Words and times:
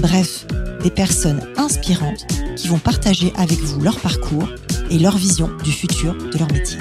bref, 0.00 0.46
des 0.82 0.90
personnes 0.90 1.42
inspirantes 1.56 2.26
qui 2.56 2.68
vont 2.68 2.78
partager 2.78 3.32
avec 3.36 3.58
vous 3.58 3.80
leur 3.80 4.00
parcours 4.00 4.48
et 4.90 4.98
leur 4.98 5.16
vision 5.16 5.50
du 5.64 5.72
futur 5.72 6.16
de 6.16 6.38
leur 6.38 6.50
métier. 6.52 6.78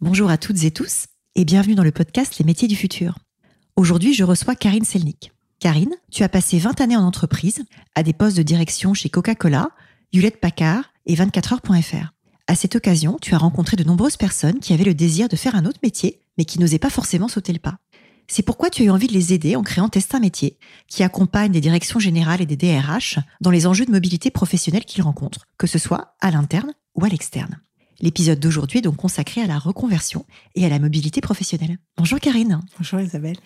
Bonjour 0.00 0.30
à 0.30 0.38
toutes 0.38 0.62
et 0.64 0.70
tous 0.70 1.06
et 1.34 1.44
bienvenue 1.44 1.74
dans 1.74 1.82
le 1.82 1.90
podcast 1.90 2.38
Les 2.38 2.44
métiers 2.44 2.68
du 2.68 2.76
futur. 2.76 3.18
Aujourd'hui, 3.76 4.14
je 4.14 4.24
reçois 4.24 4.54
Karine 4.54 4.84
Selnik. 4.84 5.32
Karine, 5.58 5.94
tu 6.10 6.22
as 6.22 6.28
passé 6.28 6.58
20 6.58 6.80
années 6.80 6.96
en 6.96 7.04
entreprise, 7.04 7.64
à 7.94 8.02
des 8.02 8.12
postes 8.12 8.36
de 8.36 8.42
direction 8.42 8.94
chez 8.94 9.08
Coca-Cola, 9.08 9.70
Hewlett 10.12 10.38
Packard 10.38 10.84
et 11.06 11.14
24heures.fr. 11.14 12.12
À 12.46 12.54
cette 12.54 12.76
occasion, 12.76 13.18
tu 13.20 13.34
as 13.34 13.38
rencontré 13.38 13.76
de 13.76 13.84
nombreuses 13.84 14.16
personnes 14.16 14.60
qui 14.60 14.72
avaient 14.72 14.84
le 14.84 14.94
désir 14.94 15.28
de 15.28 15.36
faire 15.36 15.56
un 15.56 15.64
autre 15.64 15.80
métier, 15.82 16.20
mais 16.38 16.44
qui 16.44 16.60
n'osaient 16.60 16.78
pas 16.78 16.90
forcément 16.90 17.28
sauter 17.28 17.52
le 17.52 17.58
pas. 17.58 17.78
C'est 18.28 18.42
pourquoi 18.42 18.70
tu 18.70 18.82
as 18.82 18.86
eu 18.86 18.90
envie 18.90 19.06
de 19.06 19.12
les 19.12 19.32
aider 19.32 19.56
en 19.56 19.62
créant 19.62 19.88
Testin 19.88 20.18
Métier, 20.18 20.58
qui 20.88 21.02
accompagne 21.02 21.52
des 21.52 21.60
directions 21.60 22.00
générales 22.00 22.42
et 22.42 22.46
des 22.46 22.56
DRH 22.56 23.18
dans 23.40 23.50
les 23.50 23.66
enjeux 23.66 23.86
de 23.86 23.92
mobilité 23.92 24.30
professionnelle 24.30 24.84
qu'ils 24.84 25.02
rencontrent, 25.02 25.46
que 25.58 25.66
ce 25.66 25.78
soit 25.78 26.16
à 26.20 26.30
l'interne 26.30 26.72
ou 26.94 27.04
à 27.04 27.08
l'externe. 27.08 27.60
L'épisode 28.00 28.38
d'aujourd'hui 28.38 28.80
est 28.80 28.82
donc 28.82 28.96
consacré 28.96 29.40
à 29.40 29.46
la 29.46 29.58
reconversion 29.58 30.26
et 30.54 30.66
à 30.66 30.68
la 30.68 30.78
mobilité 30.78 31.20
professionnelle. 31.22 31.78
Bonjour 31.96 32.20
Karine. 32.20 32.60
Bonjour 32.78 33.00
Isabelle. 33.00 33.36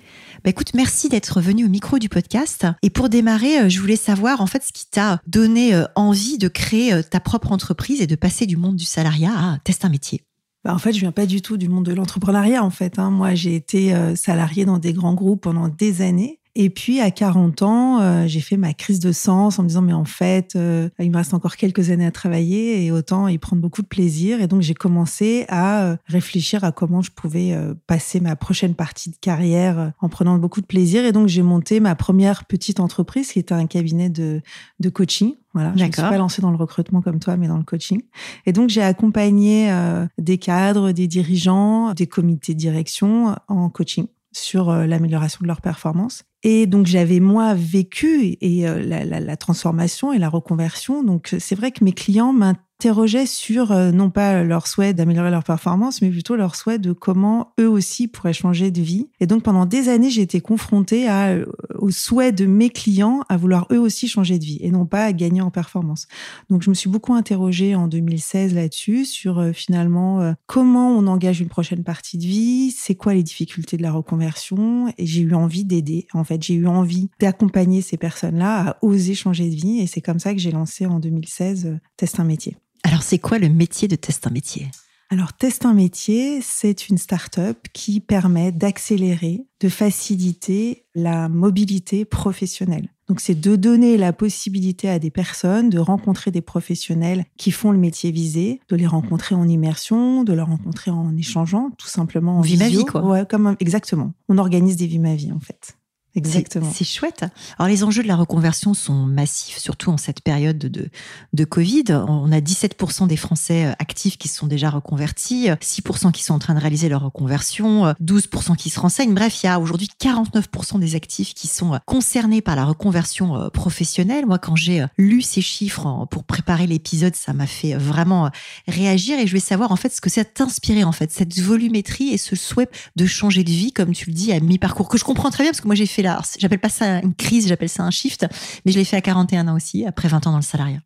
Bah 0.43 0.51
écoute, 0.51 0.75
merci 0.75 1.09
d'être 1.09 1.41
venue 1.41 1.65
au 1.65 1.69
micro 1.69 1.99
du 2.01 2.09
podcast. 2.09 2.67
Et 2.83 2.91
pour 2.91 3.09
démarrer, 3.09 3.61
euh, 3.61 3.69
je 3.69 3.81
voulais 3.81 3.95
savoir 3.95 4.41
en 4.41 4.47
fait 4.47 4.65
ce 4.65 4.73
qui 4.73 4.87
t'a 4.87 5.21
donné 5.29 5.75
euh, 5.75 5.85
envie 5.95 6.37
de 6.37 6.49
créer 6.49 6.93
euh, 6.93 7.03
ta 7.03 7.21
propre 7.21 7.53
entreprise 7.53 8.01
et 8.01 8.09
de 8.09 8.17
passer 8.17 8.47
du 8.47 8.57
monde 8.57 8.75
du 8.75 8.85
salariat 8.85 9.33
à 9.33 9.59
tester 9.63 9.87
un 9.87 9.91
métier. 9.91 10.25
Bah 10.65 10.75
en 10.75 10.79
fait, 10.79 10.93
je 10.93 11.01
viens 11.01 11.13
pas 11.13 11.27
du 11.27 11.41
tout 11.41 11.57
du 11.57 11.69
monde 11.69 11.87
de 11.87 11.95
l'entrepreneuriat. 11.95 12.63
En 12.63 12.71
fait, 12.71 12.99
hein. 12.99 13.11
moi, 13.11 13.35
j'ai 13.35 13.55
été 13.55 13.95
salariée 14.15 14.65
dans 14.65 14.79
des 14.79 14.93
grands 14.93 15.15
groupes 15.15 15.43
pendant 15.43 15.69
des 15.69 16.03
années. 16.03 16.40
Et 16.57 16.69
puis 16.69 17.01
à 17.01 17.13
40 17.13 17.63
ans, 17.63 18.01
euh, 18.01 18.27
j'ai 18.27 18.41
fait 18.41 18.57
ma 18.57 18.75
crise 18.75 18.99
de 18.99 19.13
sens 19.13 19.59
en 19.59 19.63
me 19.63 19.69
disant 19.69 19.83
mais 19.83 19.93
en 19.93 20.05
fait, 20.05 20.57
euh, 20.57 20.89
il 20.99 21.11
me 21.11 21.17
reste 21.17 21.33
encore 21.33 21.55
quelques 21.57 21.91
années 21.91 22.07
à 22.07 22.11
travailler 22.11 22.85
et 22.85 22.91
autant 22.91 23.29
y 23.29 23.39
prendre 23.39 23.63
beaucoup 23.63 23.83
de 23.83 23.87
plaisir. 23.87 24.41
Et 24.41 24.49
donc 24.49 24.61
j'ai 24.61 24.75
commencé 24.75 25.45
à 25.49 25.85
euh, 25.85 25.97
réfléchir 26.07 26.65
à 26.65 26.73
comment 26.73 27.03
je 27.03 27.13
pouvais 27.13 27.57
passer 27.87 28.21
ma 28.21 28.35
prochaine 28.35 28.75
partie 28.75 29.11
de 29.11 29.17
carrière 29.17 29.93
en 30.01 30.09
prenant 30.09 30.39
beaucoup 30.39 30.61
de 30.61 30.67
plaisir. 30.67 31.05
Et 31.05 31.13
donc 31.13 31.29
j'ai 31.29 31.43
monté 31.43 31.79
ma 31.79 31.95
première 31.95 32.45
petite 32.45 32.81
entreprise 32.81 33.31
qui 33.33 33.39
était 33.39 33.55
un 33.55 33.67
cabinet 33.67 34.11
de, 34.11 34.41
de 34.81 34.89
coaching. 34.89 35.35
Voilà, 35.53 35.73
je 35.77 35.85
ne 35.85 35.93
suis 35.93 36.03
pas 36.03 36.17
lancée 36.17 36.43
dans 36.43 36.51
le 36.51 36.57
recrutement 36.57 37.01
comme 37.01 37.19
toi, 37.19 37.37
mais 37.37 37.49
dans 37.49 37.59
le 37.59 37.65
coaching. 37.65 38.03
Et 38.47 38.53
donc 38.53 38.71
j'ai 38.71 38.83
accompagné 38.83 39.73
des 40.19 40.39
cadres, 40.39 40.93
des 40.93 41.07
dirigeants, 41.07 41.93
des 41.95 42.07
comités 42.07 42.55
de 42.55 42.59
direction 42.59 43.37
en 43.49 43.69
coaching 43.69 44.07
sur 44.33 44.73
l'amélioration 44.73 45.41
de 45.43 45.47
leur 45.47 45.61
performance. 45.61 46.25
Et 46.43 46.67
donc 46.67 46.87
j'avais 46.87 47.21
moi 47.21 47.55
vécu 47.55 48.37
et 48.41 48.67
euh, 48.67 48.83
la, 48.83 49.37
transformation 49.37 50.13
et 50.13 50.19
la 50.19 50.29
reconversion. 50.29 51.03
Donc 51.03 51.35
c'est 51.39 51.55
vrai 51.55 51.71
que 51.71 51.85
mes 51.85 51.93
clients 51.93 52.33
m'interrogeaient 52.81 53.27
sur 53.27 53.73
euh, 53.73 53.91
non 53.91 54.11
pas 54.11 54.43
leur 54.43 54.67
souhait 54.67 54.95
d'améliorer 54.95 55.31
leur 55.31 55.45
performance, 55.45 56.03
mais 56.03 56.11
plutôt 56.11 56.37
leur 56.37 56.57
souhait 56.57 56.79
de 56.79 56.93
comment 56.93 57.53
eux 57.61 57.69
aussi 57.69 58.09
pourraient 58.09 58.33
changer 58.33 58.71
de 58.71 58.81
vie. 58.81 59.09
Et 59.21 59.27
donc 59.27 59.43
pendant 59.43 59.67
des 59.67 59.89
années, 59.89 60.11
j'ai 60.11 60.23
été 60.23 60.41
confrontée 60.41 61.09
à, 61.09 61.29
euh, 61.29 61.47
au 61.79 61.91
souhait 61.91 62.33
de 62.33 62.47
mes 62.47 62.71
clients 62.71 63.21
à 63.29 63.37
vouloir 63.37 63.67
eux 63.71 63.79
aussi 63.79 64.09
changer 64.09 64.39
de 64.39 64.45
vie 64.45 64.59
et 64.63 64.71
non 64.71 64.87
pas 64.87 65.05
à 65.05 65.13
gagner 65.13 65.41
en 65.41 65.51
performance. 65.51 66.07
Donc 66.49 66.63
je 66.63 66.71
me 66.71 66.75
suis 66.75 66.91
beaucoup 66.91 67.15
interrogée 67.15 67.75
en 67.75 67.87
2016 67.87 68.55
là-dessus 68.55 69.05
sur 69.05 69.45
finalement 69.55 70.35
comment 70.47 70.91
on 70.91 71.07
engage 71.07 71.41
une 71.41 71.49
prochaine 71.49 71.85
partie 71.85 72.19
de 72.19 72.25
vie, 72.25 72.71
c'est 72.71 72.95
quoi 72.95 73.15
les 73.15 73.23
difficultés 73.23 73.77
de 73.77 73.83
la 73.83 73.93
reconversion 73.93 74.93
et 74.97 75.07
j'ai 75.07 75.23
eu 75.23 75.35
envie 75.35 75.65
d'aider 75.65 76.07
en 76.13 76.25
fait, 76.25 76.43
j'ai 76.43 76.55
eu 76.55 76.67
envie 76.67 77.11
d'accompagner 77.21 77.83
ces 77.83 77.97
personnes-là 77.97 78.71
à 78.71 78.77
oser 78.83 79.15
changer 79.15 79.49
de 79.49 79.55
vie. 79.55 79.81
Et 79.81 79.87
c'est 79.87 80.01
comme 80.01 80.19
ça 80.19 80.33
que 80.33 80.41
j'ai 80.41 80.53
lancé 80.53 80.87
en 80.87 80.99
2016 80.99 81.67
euh, 81.67 81.79
Test 81.97 82.21
un 82.21 82.25
métier. 82.25 82.57
Alors, 82.83 83.03
c'est 83.03 83.19
quoi 83.19 83.39
le 83.39 83.49
métier 83.49 83.89
de 83.89 83.97
Test 83.97 84.27
un 84.27 84.31
métier? 84.31 84.69
Alors, 85.13 85.33
Test 85.33 85.67
un 85.67 85.75
métier, 85.75 86.41
c'est 86.41 86.89
une 86.89 86.97
start-up 86.97 87.67
qui 87.73 87.99
permet 88.01 88.53
d'accélérer, 88.53 89.45
de 89.61 89.69
faciliter 89.69 90.87
la 90.95 91.29
mobilité 91.29 92.05
professionnelle. 92.05 92.89
Donc, 93.09 93.19
c'est 93.21 93.35
de 93.35 93.57
donner 93.57 93.97
la 93.97 94.13
possibilité 94.13 94.89
à 94.89 95.01
des 95.01 95.11
personnes 95.11 95.69
de 95.69 95.81
rencontrer 95.81 96.31
des 96.31 96.43
professionnels 96.43 97.25
qui 97.37 97.51
font 97.51 97.73
le 97.73 97.79
métier 97.79 98.13
visé, 98.13 98.61
de 98.69 98.77
les 98.77 98.87
rencontrer 98.87 99.35
en 99.35 99.49
immersion, 99.49 100.23
de 100.23 100.33
les 100.33 100.43
rencontrer 100.43 100.93
en 100.93 101.17
échangeant, 101.17 101.71
tout 101.77 101.89
simplement 101.89 102.39
en 102.39 102.41
vie 102.41 102.57
ma 102.57 102.69
vie, 102.69 102.85
quoi. 102.85 103.05
Ouais, 103.05 103.27
comme 103.29 103.57
exactement. 103.59 104.13
On 104.29 104.39
organise 104.39 104.77
des 104.77 104.87
vies 104.87 105.01
ma 105.01 105.17
vie, 105.17 105.33
en 105.33 105.41
fait. 105.41 105.77
Exactement. 106.15 106.71
C'est 106.75 106.85
chouette. 106.85 107.25
Alors 107.59 107.69
les 107.69 107.85
enjeux 107.85 108.03
de 108.03 108.09
la 108.09 108.17
reconversion 108.17 108.75
sont 108.75 109.07
massifs, 109.07 109.59
surtout 109.59 109.91
en 109.91 109.97
cette 109.97 110.23
période 110.23 110.59
de, 110.59 110.89
de 111.33 111.45
Covid. 111.45 111.85
On 112.09 112.33
a 112.33 112.41
17% 112.41 113.07
des 113.07 113.17
Français 113.17 113.67
euh, 113.67 113.73
actifs 113.79 114.19
qui 114.19 114.29
se 114.29 114.37
sont 114.37 114.47
déjà 114.47 114.71
reconvertis, 114.71 115.49
6% 115.49 116.13
qui 116.13 116.23
sont 116.23 116.35
en 116.35 116.39
train 116.39 116.55
de 116.55 116.61
réaliser 116.61 116.89
leur 116.89 117.03
reconversion, 117.03 117.93
12% 118.03 118.57
qui 118.57 118.71
se 118.71 118.81
renseignent. 118.81 119.15
Bref, 119.15 119.43
il 119.43 119.47
y 119.47 119.49
a 119.49 119.61
aujourd'hui 119.61 119.89
49% 120.01 120.81
des 120.81 120.95
actifs 120.95 121.35
qui 121.35 121.47
sont 121.47 121.75
euh, 121.75 121.79
concernés 121.87 122.41
par 122.41 122.57
la 122.57 122.65
reconversion 122.65 123.37
euh, 123.37 123.49
professionnelle. 123.49 124.27
Moi, 124.27 124.39
quand 124.39 124.57
j'ai 124.57 124.85
lu 124.99 125.23
ces 125.23 125.43
chiffres 125.43 126.07
pour 126.11 126.25
préparer 126.25 126.67
l'épisode, 126.67 127.15
ça 127.15 127.33
m'a 127.33 127.47
fait 127.47 127.75
vraiment 127.75 128.31
réagir 128.67 129.19
et 129.19 129.27
je 129.27 129.33
vais 129.33 129.41
savoir 129.41 129.73
en 129.73 129.77
fait 129.77 129.93
ce 129.95 130.01
que 130.01 130.11
ça 130.11 130.25
t'inspirer 130.25 130.85
en 130.85 130.93
fait, 130.93 131.11
cette 131.11 131.39
volumétrie 131.39 132.11
et 132.11 132.19
ce 132.19 132.37
souhait 132.37 132.69
de 132.97 133.07
changer 133.07 133.45
de 133.45 133.51
vie, 133.51 133.73
comme 133.73 133.93
tu 133.93 134.11
le 134.11 134.15
dis, 134.15 134.33
à 134.33 134.41
mi-parcours, 134.41 134.89
que 134.89 134.99
je 134.99 135.05
comprends 135.05 135.31
très 135.31 135.45
bien 135.45 135.51
parce 135.51 135.61
que 135.61 135.67
moi 135.67 135.75
j'ai 135.75 135.87
fait 135.87 136.00
J'appelle 136.39 136.61
pas 136.61 136.69
ça 136.69 137.01
une 137.01 137.15
crise, 137.15 137.49
j'appelle 137.49 137.69
ça 137.69 137.83
un 137.83 137.91
shift, 137.91 138.27
mais 138.65 138.73
je 138.73 138.79
l'ai 138.79 138.85
fait 138.85 138.97
à 138.97 139.01
41 139.01 139.49
ans 139.49 139.57
aussi, 139.57 139.87
après 139.87 140.09
20 140.09 140.27
ans 140.27 140.31
dans 140.33 140.37
le 140.37 140.43
salariat. 140.43 140.81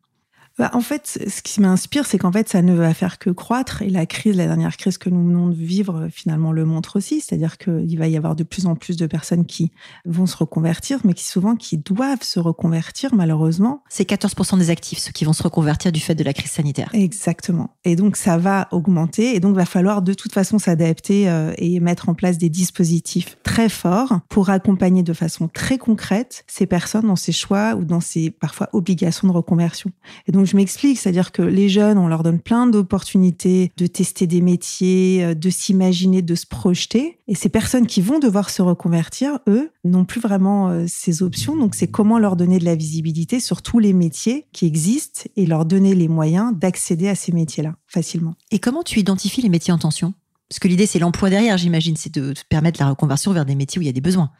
Bah, 0.57 0.71
en 0.73 0.79
fait, 0.79 1.19
ce 1.27 1.41
qui 1.41 1.59
m'inspire, 1.59 2.05
c'est 2.05 2.17
qu'en 2.17 2.31
fait, 2.31 2.47
ça 2.47 2.61
ne 2.61 2.73
va 2.73 2.93
faire 2.93 3.19
que 3.19 3.29
croître. 3.29 3.81
Et 3.81 3.89
la 3.89 4.05
crise, 4.05 4.37
la 4.37 4.47
dernière 4.47 4.77
crise 4.77 4.97
que 4.97 5.09
nous 5.09 5.25
venons 5.27 5.49
de 5.49 5.55
vivre, 5.55 6.07
finalement, 6.09 6.53
le 6.53 6.63
montre 6.63 6.95
aussi. 6.95 7.19
C'est-à-dire 7.19 7.57
qu'il 7.57 7.97
va 7.97 8.07
y 8.07 8.15
avoir 8.15 8.37
de 8.37 8.43
plus 8.43 8.65
en 8.65 8.75
plus 8.75 8.95
de 8.95 9.05
personnes 9.05 9.45
qui 9.45 9.71
vont 10.05 10.25
se 10.25 10.37
reconvertir, 10.37 10.99
mais 11.03 11.13
qui 11.13 11.25
souvent 11.25 11.57
qui 11.57 11.77
doivent 11.77 12.23
se 12.23 12.39
reconvertir, 12.39 13.13
malheureusement. 13.13 13.83
C'est 13.89 14.09
14% 14.09 14.57
des 14.57 14.69
actifs, 14.69 14.99
ceux 14.99 15.11
qui 15.11 15.25
vont 15.25 15.33
se 15.33 15.43
reconvertir 15.43 15.91
du 15.91 15.99
fait 15.99 16.15
de 16.15 16.23
la 16.23 16.33
crise 16.33 16.51
sanitaire. 16.51 16.89
Exactement. 16.93 17.75
Et 17.83 17.97
donc, 17.97 18.15
ça 18.15 18.37
va 18.37 18.69
augmenter. 18.71 19.35
Et 19.35 19.41
donc, 19.41 19.57
va 19.57 19.65
falloir 19.65 20.01
de 20.01 20.13
toute 20.13 20.31
façon 20.31 20.57
s'adapter 20.57 21.29
euh, 21.29 21.53
et 21.57 21.81
mettre 21.81 22.07
en 22.07 22.13
place 22.13 22.37
des 22.37 22.49
dispositifs 22.49 23.37
très 23.43 23.67
forts 23.67 24.21
pour 24.29 24.49
accompagner 24.49 25.03
de 25.03 25.13
façon 25.13 25.49
très 25.49 25.77
concrète 25.77 26.45
ces 26.47 26.65
personnes 26.65 27.07
dans 27.07 27.17
ces 27.17 27.33
choix 27.33 27.75
ou 27.75 27.83
dans 27.83 27.99
ces 27.99 28.29
parfois 28.29 28.69
obligations 28.71 29.27
de 29.27 29.33
reconversion. 29.33 29.91
Et 30.27 30.31
donc, 30.31 30.44
je 30.45 30.55
m'explique, 30.55 30.97
c'est-à-dire 30.97 31.31
que 31.31 31.41
les 31.41 31.69
jeunes, 31.69 31.97
on 31.97 32.07
leur 32.07 32.23
donne 32.23 32.39
plein 32.39 32.67
d'opportunités 32.67 33.71
de 33.77 33.87
tester 33.87 34.27
des 34.27 34.41
métiers, 34.41 35.23
euh, 35.23 35.33
de 35.33 35.49
s'imaginer, 35.49 36.21
de 36.21 36.35
se 36.35 36.45
projeter. 36.45 37.19
Et 37.27 37.35
ces 37.35 37.49
personnes 37.49 37.87
qui 37.87 38.01
vont 38.01 38.19
devoir 38.19 38.49
se 38.49 38.61
reconvertir, 38.61 39.39
eux, 39.47 39.71
n'ont 39.83 40.05
plus 40.05 40.21
vraiment 40.21 40.69
euh, 40.69 40.85
ces 40.87 41.23
options. 41.23 41.57
Donc, 41.57 41.75
c'est 41.75 41.87
comment 41.87 42.19
leur 42.19 42.35
donner 42.35 42.59
de 42.59 42.65
la 42.65 42.75
visibilité 42.75 43.39
sur 43.39 43.61
tous 43.61 43.79
les 43.79 43.93
métiers 43.93 44.47
qui 44.51 44.65
existent 44.65 45.23
et 45.35 45.45
leur 45.45 45.65
donner 45.65 45.95
les 45.95 46.07
moyens 46.07 46.53
d'accéder 46.55 47.09
à 47.09 47.15
ces 47.15 47.31
métiers-là 47.31 47.75
facilement. 47.87 48.35
Et 48.51 48.59
comment 48.59 48.83
tu 48.83 48.99
identifies 48.99 49.41
les 49.41 49.49
métiers 49.49 49.73
en 49.73 49.77
tension? 49.77 50.13
Parce 50.49 50.59
que 50.59 50.67
l'idée, 50.67 50.85
c'est 50.85 50.99
l'emploi 50.99 51.29
derrière, 51.29 51.57
j'imagine, 51.57 51.95
c'est 51.95 52.13
de 52.13 52.33
permettre 52.49 52.79
la 52.79 52.89
reconversion 52.89 53.33
vers 53.33 53.45
des 53.45 53.55
métiers 53.55 53.79
où 53.79 53.81
il 53.81 53.87
y 53.87 53.89
a 53.89 53.93
des 53.93 54.01
besoins. 54.01 54.31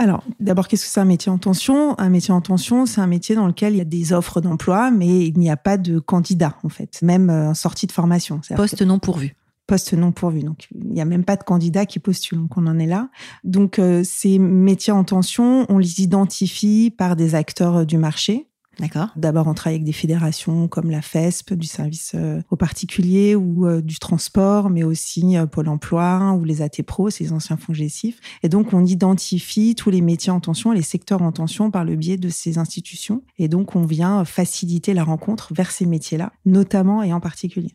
Alors, 0.00 0.22
d'abord, 0.38 0.68
qu'est-ce 0.68 0.84
que 0.84 0.90
c'est 0.92 1.00
un 1.00 1.04
métier 1.04 1.30
en 1.30 1.38
tension? 1.38 1.98
Un 1.98 2.08
métier 2.08 2.32
en 2.32 2.40
tension, 2.40 2.86
c'est 2.86 3.00
un 3.00 3.08
métier 3.08 3.34
dans 3.34 3.48
lequel 3.48 3.74
il 3.74 3.78
y 3.78 3.80
a 3.80 3.84
des 3.84 4.12
offres 4.12 4.40
d'emploi, 4.40 4.92
mais 4.92 5.26
il 5.26 5.36
n'y 5.38 5.50
a 5.50 5.56
pas 5.56 5.76
de 5.76 5.98
candidat, 5.98 6.56
en 6.62 6.68
fait, 6.68 7.00
même 7.02 7.28
en 7.30 7.50
euh, 7.50 7.54
sortie 7.54 7.88
de 7.88 7.92
formation. 7.92 8.40
Poste 8.54 8.82
non 8.82 9.00
pourvu. 9.00 9.34
Poste 9.66 9.94
non 9.94 10.12
pourvu. 10.12 10.44
Donc, 10.44 10.68
il 10.72 10.92
n'y 10.92 11.00
a 11.00 11.04
même 11.04 11.24
pas 11.24 11.34
de 11.34 11.42
candidat 11.42 11.84
qui 11.84 11.98
postule. 11.98 12.38
Donc, 12.38 12.56
on 12.56 12.68
en 12.68 12.78
est 12.78 12.86
là. 12.86 13.10
Donc, 13.42 13.80
euh, 13.80 14.02
ces 14.04 14.38
métiers 14.38 14.92
en 14.92 15.02
tension, 15.02 15.66
on 15.68 15.78
les 15.78 16.00
identifie 16.00 16.94
par 16.96 17.16
des 17.16 17.34
acteurs 17.34 17.78
euh, 17.78 17.84
du 17.84 17.98
marché. 17.98 18.46
D'accord. 18.78 19.08
D'abord, 19.16 19.48
on 19.48 19.54
travaille 19.54 19.76
avec 19.76 19.84
des 19.84 19.92
fédérations 19.92 20.68
comme 20.68 20.90
la 20.90 21.02
FESP, 21.02 21.54
du 21.54 21.66
service 21.66 22.12
euh, 22.14 22.40
aux 22.50 22.56
particuliers 22.56 23.34
ou 23.34 23.66
euh, 23.66 23.80
du 23.82 23.98
transport, 23.98 24.70
mais 24.70 24.84
aussi 24.84 25.36
euh, 25.36 25.46
Pôle 25.46 25.68
emploi 25.68 26.32
ou 26.38 26.44
les 26.44 26.62
AT 26.62 26.82
Pro, 26.86 27.10
ces 27.10 27.32
anciens 27.32 27.56
fonds 27.56 27.72
gestifs. 27.72 28.20
Et 28.44 28.48
donc, 28.48 28.72
on 28.72 28.84
identifie 28.84 29.74
tous 29.74 29.90
les 29.90 30.00
métiers 30.00 30.30
en 30.30 30.38
tension, 30.38 30.70
les 30.70 30.82
secteurs 30.82 31.22
en 31.22 31.32
tension 31.32 31.72
par 31.72 31.84
le 31.84 31.96
biais 31.96 32.18
de 32.18 32.28
ces 32.28 32.58
institutions. 32.58 33.22
Et 33.38 33.48
donc, 33.48 33.74
on 33.74 33.84
vient 33.84 34.24
faciliter 34.24 34.94
la 34.94 35.02
rencontre 35.02 35.52
vers 35.54 35.72
ces 35.72 35.86
métiers-là, 35.86 36.32
notamment 36.46 37.02
et 37.02 37.12
en 37.12 37.20
particulier. 37.20 37.74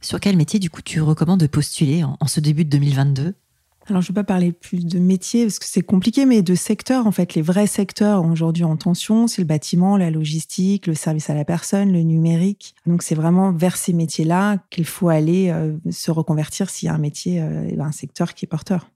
Sur 0.00 0.18
quel 0.18 0.36
métier, 0.36 0.58
du 0.58 0.70
coup, 0.70 0.82
tu 0.82 1.00
recommandes 1.00 1.40
de 1.40 1.46
postuler 1.46 2.02
en, 2.02 2.16
en 2.18 2.26
ce 2.26 2.40
début 2.40 2.64
de 2.64 2.70
2022 2.70 3.34
alors, 3.90 4.02
je 4.02 4.12
ne 4.12 4.14
vais 4.14 4.20
pas 4.20 4.24
parler 4.24 4.52
plus 4.52 4.86
de 4.86 5.00
métiers 5.00 5.44
parce 5.44 5.58
que 5.58 5.66
c'est 5.66 5.82
compliqué, 5.82 6.24
mais 6.24 6.42
de 6.42 6.54
secteurs. 6.54 7.08
En 7.08 7.10
fait, 7.10 7.34
les 7.34 7.42
vrais 7.42 7.66
secteurs 7.66 8.24
aujourd'hui 8.24 8.62
en 8.62 8.76
tension, 8.76 9.26
c'est 9.26 9.42
le 9.42 9.46
bâtiment, 9.46 9.96
la 9.96 10.12
logistique, 10.12 10.86
le 10.86 10.94
service 10.94 11.28
à 11.28 11.34
la 11.34 11.44
personne, 11.44 11.92
le 11.92 12.02
numérique. 12.02 12.76
Donc, 12.86 13.02
c'est 13.02 13.16
vraiment 13.16 13.52
vers 13.52 13.76
ces 13.76 13.92
métiers-là 13.92 14.58
qu'il 14.70 14.84
faut 14.84 15.08
aller 15.08 15.50
euh, 15.50 15.76
se 15.90 16.12
reconvertir 16.12 16.70
s'il 16.70 16.86
y 16.86 16.88
a 16.88 16.94
un 16.94 16.98
métier, 16.98 17.40
euh, 17.42 17.80
un 17.80 17.90
secteur 17.90 18.34
qui 18.34 18.44
est 18.44 18.48
porteur. 18.48 18.90